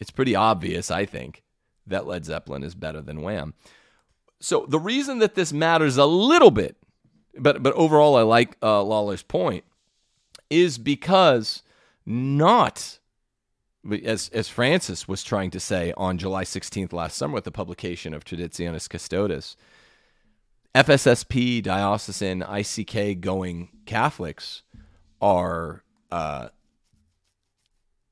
it's 0.00 0.10
pretty 0.10 0.34
obvious 0.34 0.90
i 0.90 1.04
think 1.04 1.42
that 1.86 2.06
led 2.06 2.24
zeppelin 2.24 2.62
is 2.62 2.74
better 2.74 3.02
than 3.02 3.20
wham 3.20 3.52
so 4.40 4.64
the 4.68 4.80
reason 4.80 5.18
that 5.18 5.34
this 5.34 5.52
matters 5.52 5.98
a 5.98 6.06
little 6.06 6.50
bit 6.50 6.76
but 7.38 7.62
but 7.62 7.74
overall 7.74 8.16
i 8.16 8.22
like 8.22 8.56
uh, 8.62 8.82
lawler's 8.82 9.22
point 9.22 9.64
is 10.48 10.78
because 10.78 11.62
not 12.06 12.97
as 14.04 14.28
as 14.30 14.48
Francis 14.48 15.06
was 15.08 15.22
trying 15.22 15.50
to 15.50 15.60
say 15.60 15.92
on 15.96 16.18
July 16.18 16.44
16th 16.44 16.92
last 16.92 17.16
summer 17.16 17.34
with 17.34 17.44
the 17.44 17.50
publication 17.50 18.12
of 18.14 18.24
Traditionis 18.24 18.88
Custodes, 18.88 19.56
FSSP, 20.74 21.62
diocesan, 21.62 22.42
ICK 22.42 23.20
going 23.20 23.70
Catholics 23.86 24.62
are 25.20 25.82
uh, 26.10 26.48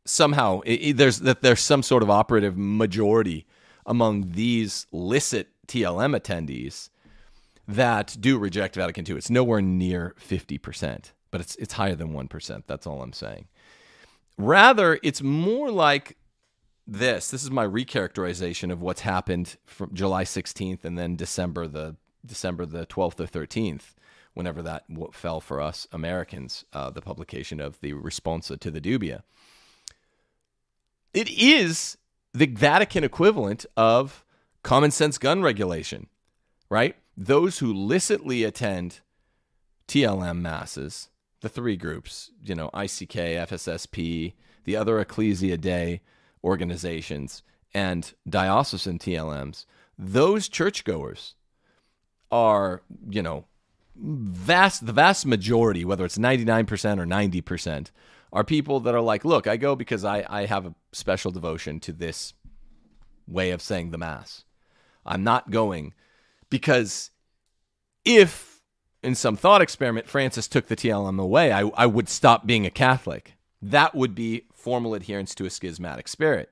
somehow 0.04 0.60
it, 0.64 0.96
there's 0.96 1.20
that 1.20 1.42
there's 1.42 1.60
some 1.60 1.82
sort 1.82 2.02
of 2.02 2.10
operative 2.10 2.56
majority 2.56 3.46
among 3.84 4.32
these 4.32 4.86
licit 4.92 5.48
TLM 5.68 6.18
attendees 6.18 6.90
that 7.68 8.16
do 8.20 8.38
reject 8.38 8.76
Vatican 8.76 9.04
II. 9.08 9.16
It's 9.16 9.30
nowhere 9.30 9.60
near 9.60 10.14
50%, 10.20 11.12
but 11.30 11.40
it's 11.40 11.56
it's 11.56 11.74
higher 11.74 11.94
than 11.94 12.12
1%. 12.12 12.62
That's 12.66 12.86
all 12.86 13.02
I'm 13.02 13.12
saying. 13.12 13.48
Rather, 14.38 14.98
it's 15.02 15.22
more 15.22 15.70
like 15.70 16.16
this. 16.86 17.30
This 17.30 17.42
is 17.42 17.50
my 17.50 17.66
recharacterization 17.66 18.70
of 18.70 18.82
what's 18.82 19.00
happened 19.00 19.56
from 19.64 19.94
July 19.94 20.24
16th 20.24 20.84
and 20.84 20.98
then 20.98 21.16
December 21.16 21.66
the 21.66 21.96
December 22.24 22.66
the 22.66 22.86
12th 22.86 23.20
or 23.20 23.46
13th, 23.46 23.94
whenever 24.34 24.60
that 24.62 24.84
fell 25.12 25.40
for 25.40 25.60
us 25.60 25.86
Americans, 25.92 26.64
uh, 26.72 26.90
the 26.90 27.00
publication 27.00 27.60
of 27.60 27.80
the 27.80 27.92
responsa 27.92 28.58
to 28.58 28.70
the 28.70 28.80
dubia. 28.80 29.22
It 31.14 31.30
is 31.30 31.96
the 32.34 32.46
Vatican 32.46 33.04
equivalent 33.04 33.64
of 33.76 34.24
common 34.62 34.90
sense 34.90 35.16
gun 35.18 35.42
regulation, 35.42 36.08
right? 36.68 36.96
Those 37.16 37.60
who 37.60 37.72
licitly 37.72 38.44
attend 38.44 39.00
TLM 39.88 40.40
masses, 40.40 41.08
the 41.46 41.60
three 41.60 41.76
groups, 41.76 42.32
you 42.44 42.56
know, 42.56 42.70
ICK, 42.74 43.46
FSSP, 43.46 44.34
the 44.64 44.74
other 44.74 44.98
Ecclesia 44.98 45.56
Dei 45.56 46.00
organizations, 46.42 47.44
and 47.72 48.14
diocesan 48.28 48.98
TLMs, 48.98 49.64
those 49.96 50.48
churchgoers 50.48 51.36
are, 52.32 52.82
you 53.08 53.22
know, 53.22 53.44
vast 53.94 54.86
the 54.86 54.92
vast 54.92 55.24
majority, 55.24 55.84
whether 55.84 56.04
it's 56.04 56.18
99% 56.18 56.98
or 56.98 57.06
90%, 57.06 57.90
are 58.32 58.42
people 58.42 58.80
that 58.80 58.94
are 58.94 59.00
like, 59.00 59.24
look, 59.24 59.46
I 59.46 59.56
go 59.56 59.76
because 59.76 60.04
I, 60.04 60.26
I 60.28 60.46
have 60.46 60.66
a 60.66 60.74
special 60.90 61.30
devotion 61.30 61.78
to 61.80 61.92
this 61.92 62.34
way 63.28 63.52
of 63.52 63.62
saying 63.62 63.92
the 63.92 63.98
Mass. 63.98 64.44
I'm 65.04 65.22
not 65.22 65.50
going 65.50 65.94
because 66.50 67.12
if 68.04 68.55
in 69.06 69.14
some 69.14 69.36
thought 69.36 69.62
experiment 69.62 70.08
Francis 70.08 70.48
took 70.48 70.66
the 70.66 70.74
TLM 70.74 71.20
away, 71.20 71.52
I, 71.52 71.60
I 71.76 71.86
would 71.86 72.08
stop 72.08 72.44
being 72.44 72.66
a 72.66 72.70
Catholic. 72.70 73.34
That 73.62 73.94
would 73.94 74.16
be 74.16 74.42
formal 74.52 74.94
adherence 74.94 75.32
to 75.36 75.46
a 75.46 75.50
schismatic 75.50 76.08
spirit 76.08 76.50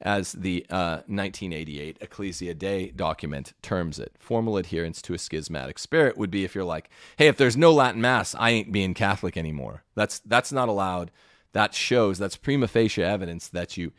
as 0.00 0.32
the 0.32 0.66
uh, 0.68 1.02
1988 1.06 1.98
Ecclesia 2.00 2.54
Dei 2.54 2.88
document 2.90 3.52
terms 3.62 4.00
it. 4.00 4.16
Formal 4.18 4.56
adherence 4.56 5.00
to 5.02 5.14
a 5.14 5.18
schismatic 5.18 5.78
spirit 5.78 6.18
would 6.18 6.30
be 6.30 6.42
if 6.42 6.56
you're 6.56 6.64
like, 6.64 6.90
hey, 7.18 7.28
if 7.28 7.36
there's 7.36 7.56
no 7.56 7.72
Latin 7.72 8.00
Mass, 8.00 8.34
I 8.34 8.50
ain't 8.50 8.72
being 8.72 8.92
Catholic 8.92 9.36
anymore. 9.36 9.84
That's 9.94 10.18
that's 10.20 10.50
not 10.50 10.68
allowed. 10.68 11.12
That 11.52 11.72
shows 11.72 12.18
that's 12.18 12.36
prima 12.36 12.66
facie 12.66 13.04
evidence 13.04 13.46
that 13.48 13.76
you 13.76 13.92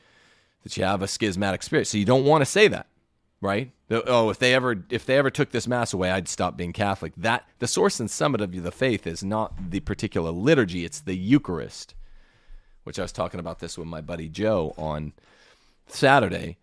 that 0.63 0.75
you 0.75 0.83
have 0.83 1.01
a 1.01 1.07
schismatic 1.07 1.63
spirit. 1.63 1.87
So 1.87 1.97
you 1.97 2.05
don't 2.05 2.25
want 2.25 2.41
to 2.41 2.45
say 2.45 2.67
that, 2.67 2.87
right? 3.39 3.71
Oh, 3.91 4.29
if 4.29 4.39
they 4.39 4.55
ever 4.55 4.83
if 4.89 5.05
they 5.05 5.17
ever 5.17 5.29
took 5.29 5.51
this 5.51 5.67
Mass 5.67 5.91
away, 5.93 6.11
I'd 6.11 6.29
stop 6.29 6.55
being 6.55 6.71
Catholic. 6.71 7.13
That 7.17 7.47
the 7.59 7.67
source 7.67 7.99
and 7.99 8.09
summit 8.09 8.39
of 8.39 8.63
the 8.63 8.71
faith 8.71 9.05
is 9.05 9.23
not 9.23 9.71
the 9.71 9.81
particular 9.81 10.31
liturgy; 10.31 10.85
it's 10.85 11.01
the 11.01 11.15
Eucharist. 11.15 11.93
Which 12.83 12.97
I 12.97 13.01
was 13.01 13.11
talking 13.11 13.39
about 13.39 13.59
this 13.59 13.77
with 13.77 13.87
my 13.87 14.01
buddy 14.01 14.29
Joe 14.29 14.73
on 14.77 15.13
Saturday, 15.87 16.57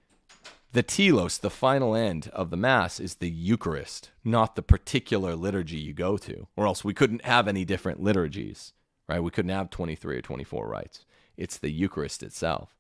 the 0.73 0.83
telos, 0.83 1.38
the 1.38 1.51
final 1.51 1.95
end 1.95 2.29
of 2.33 2.51
the 2.51 2.57
Mass, 2.57 2.99
is 2.99 3.17
the 3.17 3.31
Eucharist, 3.31 4.11
not 4.25 4.57
the 4.57 4.62
particular 4.62 5.37
liturgy 5.37 5.77
you 5.77 5.93
go 5.93 6.17
to, 6.17 6.49
or 6.57 6.67
else 6.67 6.83
we 6.83 6.95
couldn't 6.95 7.25
have 7.25 7.47
any 7.47 7.64
different 7.64 8.03
liturgies, 8.03 8.73
right? 9.07 9.23
We 9.23 9.31
couldn't 9.31 9.51
have 9.51 9.71
23 9.71 10.17
or 10.17 10.23
24 10.23 10.67
rites. 10.67 11.05
It's 11.37 11.59
the 11.59 11.71
Eucharist 11.71 12.23
itself. 12.23 12.78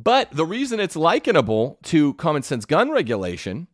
But 0.00 0.30
the 0.30 0.46
reason 0.46 0.78
it's 0.78 0.94
likenable 0.94 1.78
to 1.84 2.14
common 2.14 2.44
sense 2.44 2.64
gun 2.64 2.92
regulation, 2.92 3.66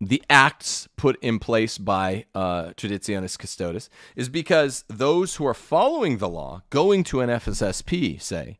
the 0.00 0.22
acts 0.30 0.88
put 0.96 1.22
in 1.22 1.38
place 1.38 1.76
by 1.76 2.24
uh, 2.34 2.72
Traditionis 2.78 3.38
Custodes, 3.38 3.90
is 4.16 4.30
because 4.30 4.84
those 4.88 5.36
who 5.36 5.46
are 5.46 5.52
following 5.52 6.16
the 6.16 6.30
law, 6.30 6.62
going 6.70 7.04
to 7.04 7.20
an 7.20 7.28
FSSP, 7.28 8.22
say, 8.22 8.58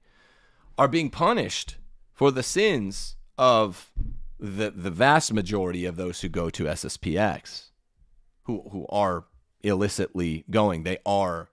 are 0.77 0.89
being 0.89 1.09
punished 1.09 1.79
for 2.13 2.31
the 2.31 2.43
sins 2.43 3.17
of 3.39 3.91
the 4.39 4.71
the 4.71 4.91
vast 4.91 5.33
majority 5.33 5.87
of 5.87 5.97
those 5.97 6.21
who 6.21 6.29
go 6.29 6.51
to 6.51 6.65
SSPX, 6.65 7.71
who 8.43 8.69
who 8.71 8.87
are 8.91 9.25
illicitly 9.63 10.45
going. 10.51 10.83
They 10.83 10.99
are 11.07 11.49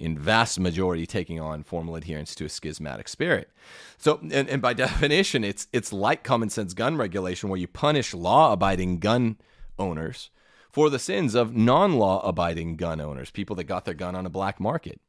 in 0.00 0.18
vast 0.18 0.58
majority 0.58 1.06
taking 1.06 1.38
on 1.38 1.62
formal 1.62 1.94
adherence 1.94 2.34
to 2.34 2.46
a 2.46 2.48
schismatic 2.48 3.06
spirit. 3.06 3.50
So, 3.98 4.18
and, 4.32 4.48
and 4.48 4.62
by 4.62 4.72
definition, 4.86 5.44
it's 5.44 5.68
it's 5.72 5.92
like 5.92 6.24
common 6.24 6.50
sense 6.50 6.74
gun 6.74 6.96
regulation, 6.96 7.50
where 7.50 7.60
you 7.60 7.68
punish 7.68 8.14
law 8.14 8.52
abiding 8.52 8.98
gun 8.98 9.36
owners 9.78 10.30
for 10.70 10.88
the 10.88 10.98
sins 10.98 11.34
of 11.34 11.54
non 11.54 11.94
law 11.94 12.26
abiding 12.26 12.76
gun 12.76 13.00
owners, 13.00 13.30
people 13.30 13.54
that 13.56 13.64
got 13.64 13.84
their 13.84 13.94
gun 13.94 14.14
on 14.14 14.26
a 14.26 14.30
black 14.30 14.58
market. 14.58 15.00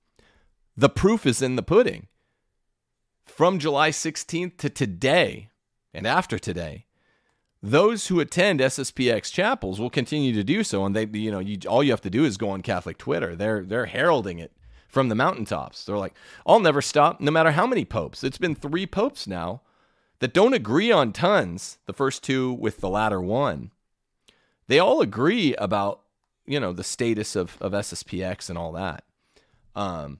The 0.75 0.89
proof 0.89 1.25
is 1.25 1.41
in 1.41 1.55
the 1.55 1.63
pudding 1.63 2.07
from 3.25 3.59
July 3.59 3.91
16th 3.91 4.57
to 4.57 4.69
today 4.69 5.49
and 5.93 6.07
after 6.07 6.39
today, 6.39 6.85
those 7.63 8.07
who 8.07 8.19
attend 8.19 8.59
SSPX 8.59 9.31
chapels 9.31 9.79
will 9.79 9.89
continue 9.89 10.33
to 10.33 10.43
do 10.43 10.63
so, 10.63 10.85
and 10.85 10.95
they, 10.95 11.05
you 11.13 11.29
know, 11.29 11.39
you, 11.39 11.57
all 11.67 11.83
you 11.83 11.91
have 11.91 12.01
to 12.01 12.09
do 12.09 12.25
is 12.25 12.37
go 12.37 12.49
on 12.49 12.61
Catholic 12.61 12.97
Twitter. 12.97 13.35
They're 13.35 13.63
they're 13.63 13.85
heralding 13.85 14.39
it 14.39 14.51
from 14.91 15.09
the 15.09 15.15
mountaintops. 15.15 15.83
They're 15.83 15.97
like, 15.97 16.13
"I'll 16.45 16.59
never 16.59 16.81
stop, 16.81 17.19
no 17.19 17.31
matter 17.31 17.51
how 17.51 17.65
many 17.65 17.85
popes." 17.85 18.23
It's 18.23 18.37
been 18.37 18.55
three 18.55 18.85
popes 18.85 19.25
now 19.25 19.61
that 20.19 20.33
don't 20.33 20.53
agree 20.53 20.91
on 20.91 21.13
tons. 21.13 21.79
The 21.87 21.93
first 21.93 22.23
two 22.23 22.53
with 22.53 22.81
the 22.81 22.89
latter 22.89 23.21
one, 23.21 23.71
they 24.67 24.77
all 24.77 25.01
agree 25.01 25.55
about 25.55 26.01
you 26.45 26.59
know 26.59 26.73
the 26.73 26.83
status 26.83 27.35
of 27.35 27.57
of 27.61 27.71
SSPX 27.71 28.49
and 28.49 28.57
all 28.57 28.73
that. 28.73 29.03
Um, 29.75 30.19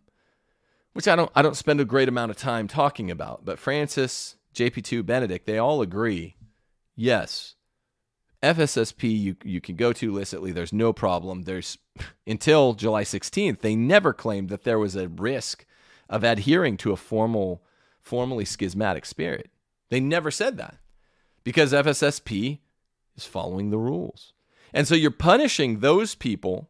which 0.93 1.07
I 1.07 1.15
don't 1.15 1.31
I 1.35 1.41
don't 1.41 1.57
spend 1.57 1.81
a 1.81 1.85
great 1.85 2.09
amount 2.09 2.31
of 2.31 2.37
time 2.37 2.67
talking 2.67 3.11
about. 3.11 3.45
But 3.45 3.59
Francis, 3.59 4.35
JP2, 4.53 5.05
Benedict, 5.05 5.45
they 5.45 5.57
all 5.57 5.81
agree. 5.81 6.35
Yes, 6.95 7.55
FSSP 8.43 9.19
you 9.19 9.35
you 9.43 9.61
can 9.61 9.75
go 9.75 9.93
to 9.93 10.11
licitly. 10.11 10.51
There's 10.51 10.73
no 10.73 10.93
problem. 10.93 11.43
There's 11.43 11.77
until 12.27 12.73
July 12.73 13.03
16th, 13.03 13.59
they 13.59 13.75
never 13.75 14.13
claimed 14.13 14.49
that 14.49 14.63
there 14.63 14.79
was 14.79 14.95
a 14.95 15.07
risk 15.07 15.65
of 16.09 16.23
adhering 16.23 16.77
to 16.77 16.91
a 16.91 16.97
formal, 16.97 17.63
formally 18.01 18.45
schismatic 18.45 19.05
spirit. 19.05 19.49
They 19.89 19.99
never 19.99 20.31
said 20.31 20.57
that 20.57 20.77
because 21.43 21.73
FSSP 21.73 22.59
is 23.15 23.25
following 23.25 23.69
the 23.69 23.77
rules. 23.77 24.33
And 24.73 24.87
so 24.87 24.95
you're 24.95 25.11
punishing 25.11 25.79
those 25.79 26.15
people 26.15 26.69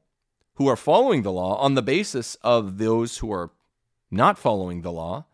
who 0.55 0.67
are 0.67 0.75
following 0.75 1.21
the 1.21 1.31
law 1.31 1.55
on 1.57 1.75
the 1.75 1.81
basis 1.81 2.35
of 2.43 2.77
those 2.77 3.19
who 3.19 3.31
are 3.31 3.51
not 4.09 4.37
following 4.37 4.81
the 4.81 4.91
law. 4.91 5.25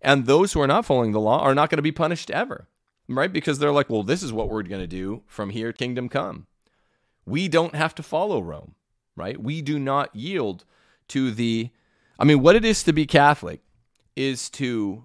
And 0.00 0.26
those 0.26 0.52
who 0.52 0.60
are 0.60 0.66
not 0.66 0.84
following 0.84 1.12
the 1.12 1.20
law 1.20 1.40
are 1.40 1.54
not 1.54 1.70
going 1.70 1.78
to 1.78 1.82
be 1.82 1.92
punished 1.92 2.30
ever, 2.30 2.68
right? 3.08 3.32
Because 3.32 3.58
they're 3.58 3.72
like, 3.72 3.90
well, 3.90 4.02
this 4.02 4.22
is 4.22 4.32
what 4.32 4.48
we're 4.48 4.62
going 4.62 4.80
to 4.80 4.86
do 4.86 5.22
from 5.26 5.50
here, 5.50 5.72
kingdom 5.72 6.08
come. 6.08 6.46
We 7.26 7.48
don't 7.48 7.74
have 7.74 7.94
to 7.96 8.02
follow 8.02 8.40
Rome, 8.40 8.74
right? 9.16 9.40
We 9.40 9.62
do 9.62 9.78
not 9.78 10.14
yield 10.14 10.64
to 11.08 11.30
the, 11.30 11.70
I 12.18 12.24
mean, 12.24 12.40
what 12.40 12.56
it 12.56 12.64
is 12.64 12.82
to 12.84 12.92
be 12.92 13.06
Catholic 13.06 13.60
is 14.16 14.48
to 14.50 15.04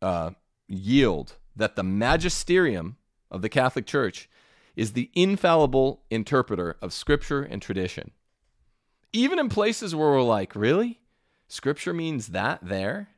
uh, 0.00 0.30
yield 0.66 1.34
that 1.56 1.76
the 1.76 1.82
magisterium 1.82 2.96
of 3.30 3.42
the 3.42 3.48
Catholic 3.48 3.86
Church 3.86 4.28
is 4.76 4.92
the 4.92 5.10
infallible 5.14 6.02
interpreter 6.10 6.76
of 6.80 6.92
scripture 6.92 7.42
and 7.42 7.60
tradition. 7.60 8.12
Even 9.12 9.38
in 9.38 9.48
places 9.48 9.94
where 9.94 10.10
we're 10.10 10.22
like, 10.22 10.54
really? 10.54 11.00
Scripture 11.48 11.92
means 11.92 12.28
that 12.28 12.60
there. 12.62 13.08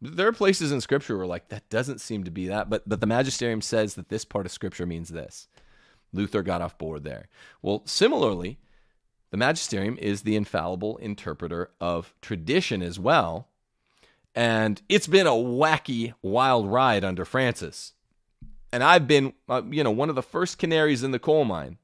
There 0.00 0.28
are 0.28 0.32
places 0.32 0.70
in 0.70 0.80
Scripture 0.80 1.16
where 1.16 1.26
like 1.26 1.48
that 1.48 1.68
doesn't 1.68 2.00
seem 2.00 2.24
to 2.24 2.30
be 2.30 2.46
that, 2.48 2.70
but 2.70 2.88
but 2.88 3.00
the 3.00 3.06
magisterium 3.06 3.60
says 3.60 3.94
that 3.94 4.08
this 4.08 4.24
part 4.24 4.46
of 4.46 4.52
Scripture 4.52 4.86
means 4.86 5.08
this. 5.08 5.48
Luther 6.12 6.42
got 6.42 6.62
off 6.62 6.78
board 6.78 7.04
there. 7.04 7.28
Well, 7.62 7.82
similarly, 7.84 8.58
the 9.30 9.36
magisterium 9.36 9.98
is 9.98 10.22
the 10.22 10.36
infallible 10.36 10.96
interpreter 10.98 11.70
of 11.80 12.14
tradition 12.22 12.82
as 12.82 12.98
well. 12.98 13.48
And 14.34 14.80
it's 14.88 15.06
been 15.06 15.26
a 15.26 15.30
wacky, 15.30 16.14
wild 16.22 16.70
ride 16.70 17.04
under 17.04 17.24
Francis. 17.24 17.92
And 18.72 18.84
I've 18.84 19.08
been, 19.08 19.32
uh, 19.48 19.62
you 19.68 19.82
know, 19.82 19.90
one 19.90 20.08
of 20.08 20.14
the 20.14 20.22
first 20.22 20.58
canaries 20.58 21.02
in 21.02 21.10
the 21.10 21.18
coal 21.18 21.44
mine. 21.44 21.78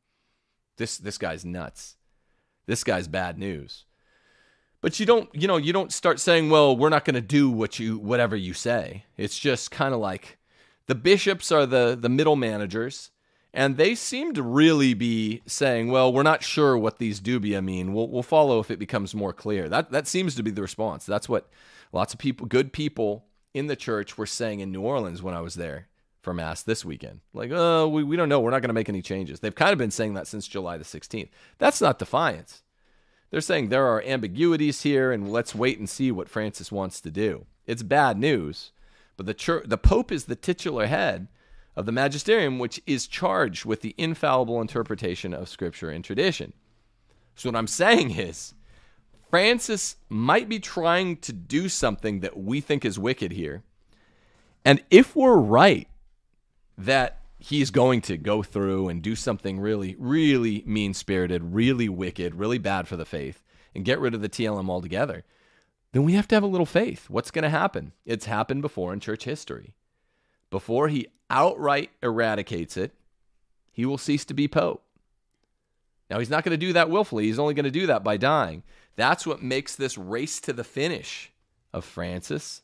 This 0.76 0.98
this 0.98 1.18
guy's 1.18 1.44
nuts. 1.44 1.96
This 2.66 2.84
guy's 2.84 3.08
bad 3.08 3.38
news. 3.38 3.84
But 4.84 5.00
you 5.00 5.06
don't, 5.06 5.30
you 5.32 5.48
know, 5.48 5.56
you 5.56 5.72
don't 5.72 5.90
start 5.90 6.20
saying, 6.20 6.50
"Well, 6.50 6.76
we're 6.76 6.90
not 6.90 7.06
going 7.06 7.14
to 7.14 7.22
do 7.22 7.48
what 7.48 7.78
you 7.78 7.96
whatever 7.96 8.36
you 8.36 8.52
say." 8.52 9.04
It's 9.16 9.38
just 9.38 9.70
kind 9.70 9.94
of 9.94 10.00
like 10.00 10.36
the 10.88 10.94
bishops 10.94 11.50
are 11.50 11.64
the 11.64 11.96
the 11.98 12.10
middle 12.10 12.36
managers 12.36 13.10
and 13.54 13.78
they 13.78 13.94
seem 13.94 14.34
to 14.34 14.42
really 14.42 14.92
be 14.92 15.40
saying, 15.46 15.90
"Well, 15.90 16.12
we're 16.12 16.22
not 16.22 16.42
sure 16.42 16.76
what 16.76 16.98
these 16.98 17.18
dubia 17.18 17.64
mean. 17.64 17.94
We'll 17.94 18.08
we'll 18.08 18.22
follow 18.22 18.58
if 18.58 18.70
it 18.70 18.78
becomes 18.78 19.14
more 19.14 19.32
clear." 19.32 19.70
That 19.70 19.90
that 19.92 20.06
seems 20.06 20.34
to 20.34 20.42
be 20.42 20.50
the 20.50 20.60
response. 20.60 21.06
That's 21.06 21.30
what 21.30 21.48
lots 21.90 22.12
of 22.12 22.18
people, 22.18 22.46
good 22.46 22.70
people 22.70 23.24
in 23.54 23.68
the 23.68 23.76
church, 23.76 24.18
were 24.18 24.26
saying 24.26 24.60
in 24.60 24.70
New 24.70 24.82
Orleans 24.82 25.22
when 25.22 25.34
I 25.34 25.40
was 25.40 25.54
there 25.54 25.88
for 26.20 26.34
mass 26.34 26.62
this 26.62 26.84
weekend. 26.84 27.20
Like, 27.32 27.50
"Oh, 27.52 27.88
we 27.88 28.02
we 28.02 28.16
don't 28.16 28.28
know. 28.28 28.40
We're 28.40 28.50
not 28.50 28.60
going 28.60 28.68
to 28.68 28.74
make 28.74 28.90
any 28.90 29.00
changes." 29.00 29.40
They've 29.40 29.54
kind 29.54 29.72
of 29.72 29.78
been 29.78 29.90
saying 29.90 30.12
that 30.12 30.26
since 30.26 30.46
July 30.46 30.76
the 30.76 30.84
16th. 30.84 31.30
That's 31.56 31.80
not 31.80 31.98
defiance. 31.98 32.64
They're 33.34 33.40
saying 33.40 33.68
there 33.68 33.88
are 33.88 34.00
ambiguities 34.04 34.82
here, 34.82 35.10
and 35.10 35.32
let's 35.32 35.56
wait 35.56 35.80
and 35.80 35.90
see 35.90 36.12
what 36.12 36.28
Francis 36.28 36.70
wants 36.70 37.00
to 37.00 37.10
do. 37.10 37.46
It's 37.66 37.82
bad 37.82 38.16
news, 38.16 38.70
but 39.16 39.26
the 39.26 39.34
church, 39.34 39.64
the 39.66 39.76
Pope 39.76 40.12
is 40.12 40.26
the 40.26 40.36
titular 40.36 40.86
head 40.86 41.26
of 41.74 41.84
the 41.84 41.90
magisterium, 41.90 42.60
which 42.60 42.80
is 42.86 43.08
charged 43.08 43.64
with 43.64 43.80
the 43.80 43.92
infallible 43.98 44.60
interpretation 44.60 45.34
of 45.34 45.48
scripture 45.48 45.90
and 45.90 46.04
tradition. 46.04 46.52
So, 47.34 47.48
what 47.48 47.56
I'm 47.56 47.66
saying 47.66 48.12
is, 48.12 48.54
Francis 49.30 49.96
might 50.08 50.48
be 50.48 50.60
trying 50.60 51.16
to 51.16 51.32
do 51.32 51.68
something 51.68 52.20
that 52.20 52.36
we 52.36 52.60
think 52.60 52.84
is 52.84 53.00
wicked 53.00 53.32
here. 53.32 53.64
And 54.64 54.80
if 54.92 55.16
we're 55.16 55.38
right 55.38 55.88
that 56.78 57.23
he's 57.44 57.70
going 57.70 58.00
to 58.00 58.16
go 58.16 58.42
through 58.42 58.88
and 58.88 59.02
do 59.02 59.14
something 59.14 59.60
really, 59.60 59.94
really 59.98 60.62
mean 60.66 60.94
spirited, 60.94 61.54
really 61.54 61.88
wicked, 61.90 62.34
really 62.34 62.56
bad 62.56 62.88
for 62.88 62.96
the 62.96 63.04
faith, 63.04 63.42
and 63.74 63.84
get 63.84 64.00
rid 64.00 64.14
of 64.14 64.22
the 64.22 64.30
TLM 64.30 64.70
altogether, 64.70 65.24
then 65.92 66.04
we 66.04 66.14
have 66.14 66.26
to 66.28 66.34
have 66.34 66.42
a 66.42 66.48
little 66.48 66.64
faith. 66.64 67.10
What's 67.10 67.30
going 67.30 67.42
to 67.42 67.50
happen? 67.50 67.92
It's 68.06 68.24
happened 68.24 68.62
before 68.62 68.94
in 68.94 69.00
church 69.00 69.24
history. 69.24 69.74
Before 70.50 70.88
he 70.88 71.08
outright 71.28 71.90
eradicates 72.02 72.78
it, 72.78 72.94
he 73.72 73.84
will 73.84 73.98
cease 73.98 74.24
to 74.26 74.34
be 74.34 74.48
pope. 74.48 74.82
Now, 76.08 76.20
he's 76.20 76.30
not 76.30 76.44
going 76.44 76.58
to 76.58 76.66
do 76.66 76.72
that 76.72 76.88
willfully. 76.88 77.24
He's 77.24 77.38
only 77.38 77.54
going 77.54 77.64
to 77.64 77.70
do 77.70 77.86
that 77.88 78.02
by 78.02 78.16
dying. 78.16 78.62
That's 78.96 79.26
what 79.26 79.42
makes 79.42 79.76
this 79.76 79.98
race 79.98 80.40
to 80.40 80.52
the 80.54 80.64
finish 80.64 81.30
of 81.74 81.84
Francis 81.84 82.62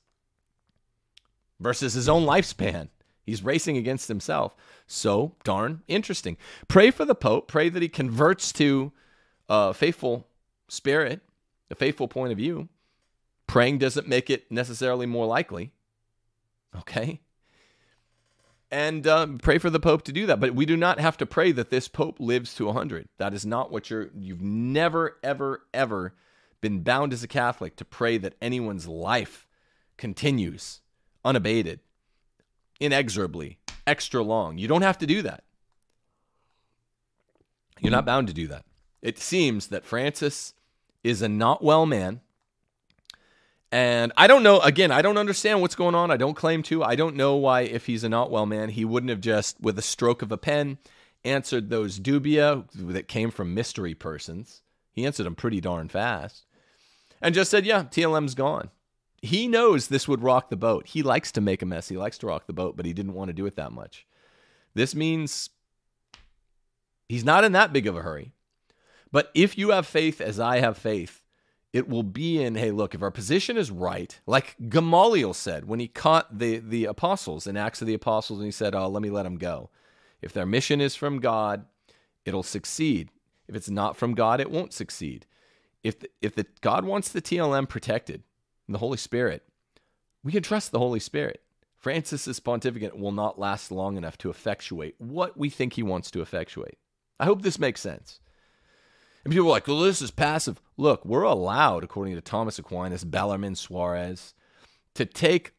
versus 1.59 1.93
his 1.93 2.09
own 2.09 2.25
lifespan. 2.25 2.89
He's 3.31 3.43
racing 3.43 3.77
against 3.77 4.09
himself. 4.09 4.55
So 4.87 5.35
darn 5.45 5.83
interesting. 5.89 6.37
Pray 6.69 6.91
for 6.91 7.05
the 7.05 7.15
Pope. 7.15 7.49
Pray 7.49 7.69
that 7.69 7.83
he 7.83 7.89
converts 7.89 8.53
to 8.55 8.93
a 9.49 9.73
faithful 9.73 10.27
spirit, 10.69 11.21
a 11.71 11.75
faithful 11.75 12.09
point 12.09 12.33
of 12.33 12.39
view. 12.39 12.69
Praying 13.47 13.79
doesn't 13.79 14.07
make 14.07 14.31
it 14.31 14.51
necessarily 14.51 15.07
more 15.07 15.27
likely. 15.27 15.73
Okay? 16.77 17.21
and 18.71 19.07
um, 19.07 19.39
pray 19.39 19.59
for 19.59 19.71
the 19.71 19.81
Pope 19.81 20.03
to 20.03 20.13
do 20.13 20.27
that. 20.27 20.41
But 20.41 20.55
we 20.55 20.65
do 20.65 20.77
not 20.77 21.01
have 21.01 21.17
to 21.19 21.27
pray 21.27 21.53
that 21.53 21.71
this 21.71 21.89
Pope 21.89 22.21
lives 22.21 22.55
to 22.55 22.67
100. 22.67 23.09
That 23.19 23.35
is 23.35 23.45
not 23.45 23.73
what 23.73 23.91
you're, 23.91 24.11
you've 24.17 24.43
never, 24.43 25.19
ever, 25.23 25.63
ever 25.75 26.15
been 26.61 26.81
bound 26.81 27.13
as 27.13 27.23
a 27.23 27.29
Catholic 27.29 27.77
to 27.77 27.85
pray 27.85 28.19
that 28.19 28.35
anyone's 28.41 28.87
life 28.87 29.47
continues 29.97 30.81
unabated, 31.25 31.81
inexorably, 32.81 33.59
extra 33.87 34.23
long. 34.23 34.59
You 34.59 34.67
don't 34.67 34.83
have 34.83 34.99
to 34.99 35.07
do 35.07 35.23
that. 35.23 35.45
You're 37.81 37.93
not 37.93 38.07
bound 38.07 38.29
to 38.29 38.35
do 38.35 38.47
that. 38.49 38.65
It 39.01 39.19
seems 39.19 39.69
that 39.69 39.85
Francis 39.85 40.55
is 41.03 41.23
a 41.23 41.29
not 41.29 41.63
well 41.65 41.87
man 41.87 42.21
and 43.73 44.13
I 44.17 44.27
don't 44.27 44.43
know, 44.43 44.61
again, 44.61 44.91
I 44.91 45.01
don't 45.01 45.19
understand 45.19 45.61
what's 45.61 45.77
going 45.77 45.95
on. 45.95 46.11
I 46.11 46.17
don't 46.17 46.35
claim 46.35 46.63
to. 46.65 46.83
I 46.83 46.97
don't 46.97 47.15
know 47.15 47.37
why, 47.37 47.63
if 47.63 47.87
he's 47.87 48.03
a 48.03 48.09
not 48.09 48.31
well 48.31 48.47
man, 48.47 48.71
he 48.71 48.85
wouldn't 48.85 49.11
have 49.11 49.21
just, 49.21 49.61
with 49.61 49.79
a 49.79 49.83
stroke 49.83 50.23
of 50.23 50.33
a 50.33 50.37
pen, 50.37 50.79
answered 51.25 51.71
those 51.71 52.01
dubia 52.01 52.65
that 52.75 53.07
came 53.07 53.31
from 53.31 53.55
mystery 53.55 53.95
persons. 53.95 54.63
He 54.93 55.07
answered 55.07 55.25
them 55.25 55.37
pretty 55.37 55.61
darn 55.61 55.89
fast 55.89 56.47
and 57.23 57.35
just 57.35 57.51
said, 57.51 57.65
yeah, 57.65 57.85
TLM's 57.85 58.35
gone. 58.35 58.71
He 59.23 59.49
knows 59.49 59.89
this 59.89 60.09
would 60.09 60.23
rock 60.23 60.49
the 60.49 60.57
boat. 60.57 60.87
He 60.89 61.03
likes 61.03 61.31
to 61.33 61.41
make 61.41 61.63
a 61.63 61.67
mess. 61.67 61.89
He 61.89 61.97
likes 61.97 62.19
to 62.19 62.27
rock 62.27 62.47
the 62.47 62.53
boat, 62.53 62.77
but 62.77 62.87
he 62.87 62.93
didn't 62.93 63.15
want 63.15 63.29
to 63.29 63.35
do 63.35 63.47
it 63.47 63.57
that 63.57 63.73
much. 63.73 64.07
This 64.75 64.95
means 64.95 65.51
he's 67.09 67.25
not 67.25 67.45
in 67.45 67.53
that 67.53 67.73
big 67.73 67.87
of 67.87 67.97
a 67.97 68.03
hurry. 68.03 68.33
But 69.13 69.31
if 69.35 69.59
you 69.59 69.71
have 69.71 69.87
faith 69.87 70.21
as 70.21 70.39
I 70.39 70.61
have 70.61 70.79
faith, 70.79 71.21
it 71.73 71.89
will 71.89 72.03
be 72.03 72.43
in 72.43 72.55
hey 72.57 72.71
look 72.71 72.95
if 72.95 73.03
our 73.03 73.11
position 73.11 73.57
is 73.57 73.71
right 73.71 74.21
like 74.27 74.57
gamaliel 74.69 75.35
said 75.35 75.67
when 75.67 75.81
he 75.81 75.89
caught 75.89 76.39
the 76.39 76.59
the 76.59 76.85
apostles 76.85 77.47
in 77.47 77.57
acts 77.57 77.81
of 77.81 77.87
the 77.87 77.95
apostles 77.95 78.39
and 78.39 78.47
he 78.47 78.53
said 78.53 78.75
oh 78.75 78.89
let 78.89 79.03
me 79.03 79.11
let 79.11 79.23
them 79.23 79.37
go 79.37 79.71
if 80.21 80.33
their 80.33 80.47
mission 80.47 80.81
is 80.81 80.97
from 80.97 81.21
god 81.21 81.65
it'll 82.25 82.43
succeed 82.43 83.11
if 83.49 83.55
it's 83.55 83.71
not 83.71 83.97
from 83.97 84.15
god 84.15 84.41
it 84.41 84.51
won't 84.51 84.73
succeed 84.73 85.27
if 85.83 85.99
the, 85.99 86.11
if 86.21 86.35
the 86.35 86.47
god 86.61 86.85
wants 86.85 87.09
the 87.09 87.23
tlm 87.23 87.69
protected 87.69 88.23
the 88.73 88.79
holy 88.79 88.97
spirit 88.97 89.43
we 90.23 90.33
can 90.33 90.43
trust 90.43 90.73
the 90.73 90.79
holy 90.79 91.01
spirit 91.01 91.43
francis's 91.77 92.41
pontificate 92.41 92.99
will 92.99 93.13
not 93.13 93.39
last 93.39 93.71
long 93.71 93.97
enough 93.97 94.19
to 94.19 94.31
effectuate 94.31 94.95
what 94.99 95.37
we 95.37 95.49
think 95.49 95.75
he 95.75 95.83
wants 95.83 96.11
to 96.11 96.21
effectuate 96.21 96.79
i 97.19 97.25
hope 97.25 97.43
this 97.43 97.59
makes 97.59 97.81
sense 97.81 98.21
and 99.25 99.33
people 99.33 99.49
are 99.49 99.51
like, 99.51 99.67
well, 99.67 99.81
this 99.81 100.01
is 100.01 100.11
passive. 100.11 100.61
Look, 100.77 101.05
we're 101.05 101.23
allowed, 101.23 101.85
according 101.85 102.15
to 102.15 102.21
Thomas 102.21 102.59
Aquinas, 102.59 103.05
Bellarmine, 103.05 103.55
Suarez, 103.55 104.35
to 104.95 105.05
take 105.05 105.53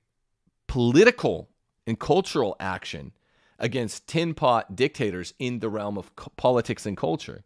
political 0.68 1.50
and 1.86 2.00
cultural 2.00 2.56
action 2.60 3.12
against 3.60 4.08
tin 4.08 4.34
pot 4.34 4.76
dictators 4.76 5.34
in 5.38 5.60
the 5.60 5.70
realm 5.70 5.98
of 5.98 6.12
politics 6.38 6.88
and 6.88 6.98
culture. 6.98 7.44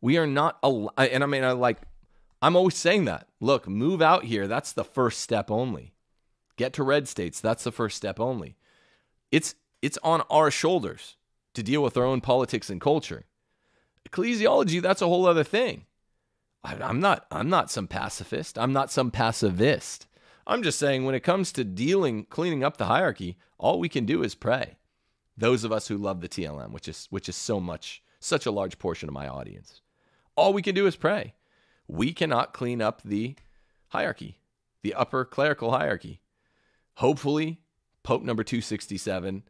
We 0.00 0.16
are 0.16 0.26
not, 0.26 0.58
al- 0.64 0.92
and 0.96 1.22
I 1.22 1.26
mean, 1.26 1.44
I 1.44 1.52
like, 1.52 1.78
I'm 2.42 2.56
always 2.56 2.76
saying 2.76 3.04
that. 3.04 3.28
Look, 3.40 3.68
move 3.68 4.00
out 4.00 4.24
here. 4.24 4.46
That's 4.46 4.72
the 4.72 4.84
first 4.84 5.20
step 5.20 5.50
only. 5.50 5.92
Get 6.56 6.72
to 6.74 6.82
red 6.82 7.08
states. 7.08 7.40
That's 7.40 7.64
the 7.64 7.72
first 7.72 7.96
step 7.96 8.18
only. 8.18 8.56
It's 9.30 9.54
it's 9.82 9.98
on 10.02 10.22
our 10.30 10.50
shoulders 10.50 11.16
to 11.54 11.62
deal 11.62 11.82
with 11.82 11.96
our 11.96 12.04
own 12.04 12.20
politics 12.20 12.70
and 12.70 12.80
culture. 12.80 13.24
Ecclesiology, 14.08 14.80
that's 14.80 15.02
a 15.02 15.06
whole 15.06 15.26
other 15.26 15.44
thing. 15.44 15.86
I'm 16.62 17.00
not 17.00 17.26
I'm 17.30 17.48
not 17.48 17.70
some 17.70 17.86
pacifist. 17.86 18.58
I'm 18.58 18.72
not 18.72 18.90
some 18.90 19.10
pacifist. 19.10 20.06
I'm 20.46 20.62
just 20.62 20.78
saying 20.78 21.04
when 21.04 21.14
it 21.14 21.20
comes 21.20 21.52
to 21.52 21.64
dealing 21.64 22.24
cleaning 22.24 22.64
up 22.64 22.76
the 22.76 22.86
hierarchy, 22.86 23.38
all 23.58 23.78
we 23.78 23.88
can 23.88 24.04
do 24.04 24.22
is 24.22 24.34
pray. 24.34 24.76
Those 25.36 25.64
of 25.64 25.72
us 25.72 25.88
who 25.88 25.96
love 25.96 26.20
the 26.20 26.28
TLM, 26.28 26.72
which 26.72 26.88
is 26.88 27.06
which 27.10 27.28
is 27.28 27.36
so 27.36 27.60
much 27.60 28.02
such 28.18 28.44
a 28.44 28.50
large 28.50 28.78
portion 28.78 29.08
of 29.08 29.14
my 29.14 29.28
audience. 29.28 29.80
All 30.36 30.52
we 30.52 30.62
can 30.62 30.74
do 30.74 30.86
is 30.86 30.96
pray. 30.96 31.34
We 31.90 32.12
cannot 32.12 32.52
clean 32.52 32.80
up 32.80 33.02
the 33.02 33.34
hierarchy, 33.88 34.38
the 34.82 34.94
upper 34.94 35.24
clerical 35.24 35.72
hierarchy. 35.72 36.20
Hopefully, 36.94 37.58
Pope 38.04 38.22
number 38.22 38.44
267 38.44 39.42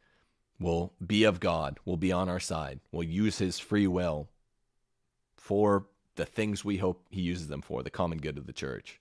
will 0.59 0.95
be 1.07 1.25
of 1.25 1.39
God, 1.39 1.79
will 1.85 1.99
be 1.99 2.11
on 2.11 2.31
our 2.31 2.41
side, 2.41 2.81
will 2.91 3.03
use 3.03 3.39
his 3.39 3.59
free 3.59 3.87
will 3.87 4.31
for 5.37 5.87
the 6.17 6.25
things 6.25 6.65
we 6.65 6.79
hope 6.79 7.05
he 7.11 7.21
uses 7.21 7.49
them 7.49 7.61
for, 7.61 7.83
the 7.83 7.91
common 7.91 8.19
good 8.19 8.39
of 8.39 8.47
the 8.47 8.55
church. 8.55 9.01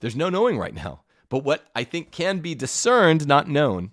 There's 0.00 0.14
no 0.14 0.28
knowing 0.28 0.58
right 0.58 0.74
now. 0.74 1.04
But 1.30 1.42
what 1.42 1.66
I 1.74 1.84
think 1.84 2.10
can 2.10 2.40
be 2.40 2.54
discerned, 2.54 3.26
not 3.26 3.48
known, 3.48 3.92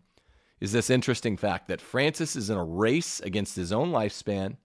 is 0.60 0.74
this 0.74 0.90
interesting 0.90 1.38
fact 1.38 1.70
that 1.70 1.80
Francis 1.80 2.36
is 2.36 2.50
in 2.50 2.58
a 2.58 2.64
race 2.64 3.22
against 3.22 3.56
his 3.56 3.72
own 3.72 3.92
lifespan, 3.92 4.58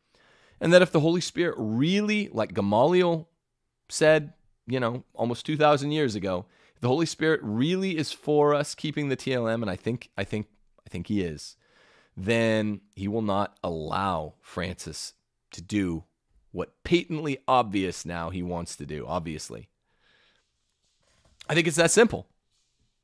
and 0.60 0.72
that 0.72 0.82
if 0.82 0.90
the 0.90 1.00
Holy 1.00 1.20
Spirit 1.20 1.54
really, 1.58 2.28
like 2.32 2.54
Gamaliel 2.54 3.28
said, 3.88 4.33
you 4.66 4.81
know, 4.81 5.05
almost 5.14 5.46
2,000 5.46 5.92
years 5.92 6.14
ago, 6.14 6.46
the 6.81 6.88
Holy 6.88 7.07
Spirit 7.07 7.40
really 7.42 7.96
is 7.96 8.12
for 8.12 8.55
us 8.55 8.75
keeping 8.75 9.09
the 9.09 9.16
TLM, 9.16 9.62
and 9.62 9.70
I 9.70 9.77
think, 9.77 10.11
I 10.16 10.25
think, 10.25 10.46
I 10.87 10.90
think 10.90 11.07
he 11.07 11.22
is, 11.22 11.57
then 12.16 12.81
he 12.94 13.09
will 13.09 13.22
not 13.22 13.57
allow 13.62 14.35
Francis 14.40 15.14
to 15.53 15.62
do 15.62 16.05
what 16.53 16.83
patently 16.85 17.38
obvious 17.46 18.07
now 18.07 18.31
he 18.31 18.42
wants 18.42 18.77
to 18.77 18.87
do, 18.87 19.05
obviously. 19.07 19.68
I 21.49 21.55
think 21.55 21.66
it's 21.66 21.77
that 21.77 21.90
simple. 21.90 22.27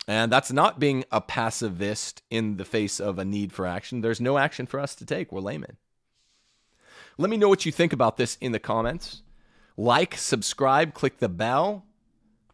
And 0.09 0.33
that's 0.33 0.51
not 0.51 0.81
being 0.81 1.05
a 1.13 1.21
passivist 1.21 2.23
in 2.29 2.57
the 2.57 2.65
face 2.65 2.99
of 2.99 3.19
a 3.19 3.25
need 3.25 3.53
for 3.53 3.67
action. 3.67 4.01
There's 4.01 4.21
no 4.21 4.37
action 4.37 4.67
for 4.67 4.81
us 4.81 4.95
to 4.97 5.07
take. 5.07 5.31
We're 5.31 5.41
laymen. 5.41 5.77
Let 7.19 7.31
me 7.31 7.37
know 7.37 7.49
what 7.49 7.65
you 7.65 7.73
think 7.73 7.93
about 7.93 8.17
this 8.17 8.37
in 8.41 8.53
the 8.53 8.59
comments. 8.59 9.23
Like, 9.77 10.17
subscribe, 10.17 10.95
click 10.95 11.19
the 11.19 11.29
bell. 11.29 11.85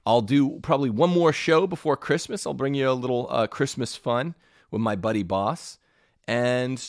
I'll 0.07 0.23
do 0.23 0.59
probably 0.61 0.91
one 0.91 1.11
more 1.11 1.33
show 1.33 1.67
before 1.67 1.97
Christmas. 1.97 2.47
I'll 2.47 2.55
bring 2.55 2.75
you 2.75 2.91
a 2.91 2.93
little 2.93 3.27
uh, 3.31 3.47
Christmas 3.47 3.97
fun 3.97 4.35
with 4.71 4.81
my 4.81 4.97
buddy 4.97 5.23
Boss. 5.23 5.79
And 6.27 6.83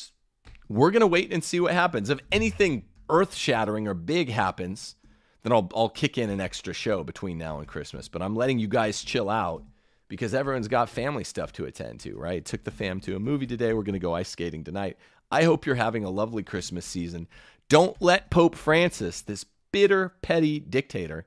we're 0.70 0.92
going 0.92 1.02
to 1.02 1.08
wait 1.08 1.34
and 1.34 1.44
see 1.44 1.60
what 1.60 1.74
happens. 1.74 2.10
If 2.10 2.20
anything 2.32 2.86
earth 3.10 3.36
shattering 3.36 3.88
or 3.88 3.94
big 3.94 4.30
happens, 4.30 4.96
then 5.44 5.52
I'll, 5.52 5.70
I'll 5.76 5.90
kick 5.90 6.18
in 6.18 6.30
an 6.30 6.40
extra 6.40 6.74
show 6.74 7.04
between 7.04 7.38
now 7.38 7.60
and 7.60 7.68
Christmas. 7.68 8.08
But 8.08 8.22
I'm 8.22 8.36
letting 8.36 8.60
you 8.60 8.68
guys 8.68 9.04
chill 9.04 9.30
out 9.30 9.64
because 10.08 10.34
everyone's 10.34 10.68
got 10.68 10.90
family 10.90 11.24
stuff 11.24 11.52
to 11.54 11.66
attend 11.66 12.00
to, 12.02 12.16
right? 12.16 12.44
Took 12.44 12.64
the 12.64 12.72
fam 12.72 13.00
to 13.02 13.16
a 13.16 13.20
movie 13.20 13.48
today. 13.48 13.74
We're 13.74 13.84
going 13.84 13.94
to 13.94 14.00
go 14.00 14.14
ice 14.14 14.30
skating 14.30 14.64
tonight. 14.64 14.98
I 15.32 15.44
hope 15.44 15.66
you're 15.66 15.76
having 15.76 16.04
a 16.04 16.10
lovely 16.10 16.44
Christmas 16.44 16.86
season. 16.86 17.28
Don't 17.70 18.02
let 18.02 18.32
Pope 18.32 18.56
Francis, 18.56 19.22
this 19.22 19.46
bitter, 19.72 20.14
petty 20.22 20.60
dictator, 20.60 21.26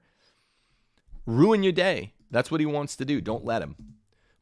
ruin 1.27 1.63
your 1.63 1.73
day. 1.73 2.13
That's 2.31 2.51
what 2.51 2.61
he 2.61 2.67
wants 2.67 2.97
to 2.97 3.05
do. 3.05 3.21
Don't 3.21 3.45
let 3.45 3.63
him. 3.63 3.77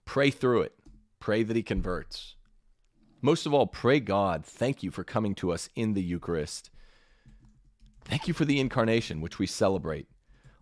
Pray 0.04 0.30
through 0.30 0.62
it. 0.62 0.74
Pray 1.18 1.42
that 1.42 1.56
he 1.56 1.62
converts. 1.62 2.34
Most 3.22 3.44
of 3.44 3.52
all, 3.52 3.66
pray 3.66 4.00
God, 4.00 4.46
thank 4.46 4.82
you 4.82 4.90
for 4.90 5.04
coming 5.04 5.34
to 5.36 5.52
us 5.52 5.68
in 5.76 5.92
the 5.92 6.02
Eucharist. 6.02 6.70
Thank 8.04 8.26
you 8.26 8.34
for 8.34 8.46
the 8.46 8.60
incarnation, 8.60 9.20
which 9.20 9.38
we 9.38 9.46
celebrate 9.46 10.08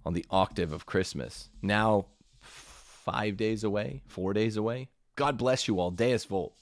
on 0.04 0.14
the 0.14 0.26
octave 0.30 0.72
of 0.72 0.86
Christmas. 0.86 1.50
Now, 1.62 2.06
five 2.40 3.36
days 3.36 3.62
away, 3.62 4.02
four 4.06 4.32
days 4.32 4.56
away. 4.56 4.88
God 5.14 5.38
bless 5.38 5.68
you 5.68 5.78
all. 5.78 5.90
Deus 5.90 6.24
Vult. 6.24 6.54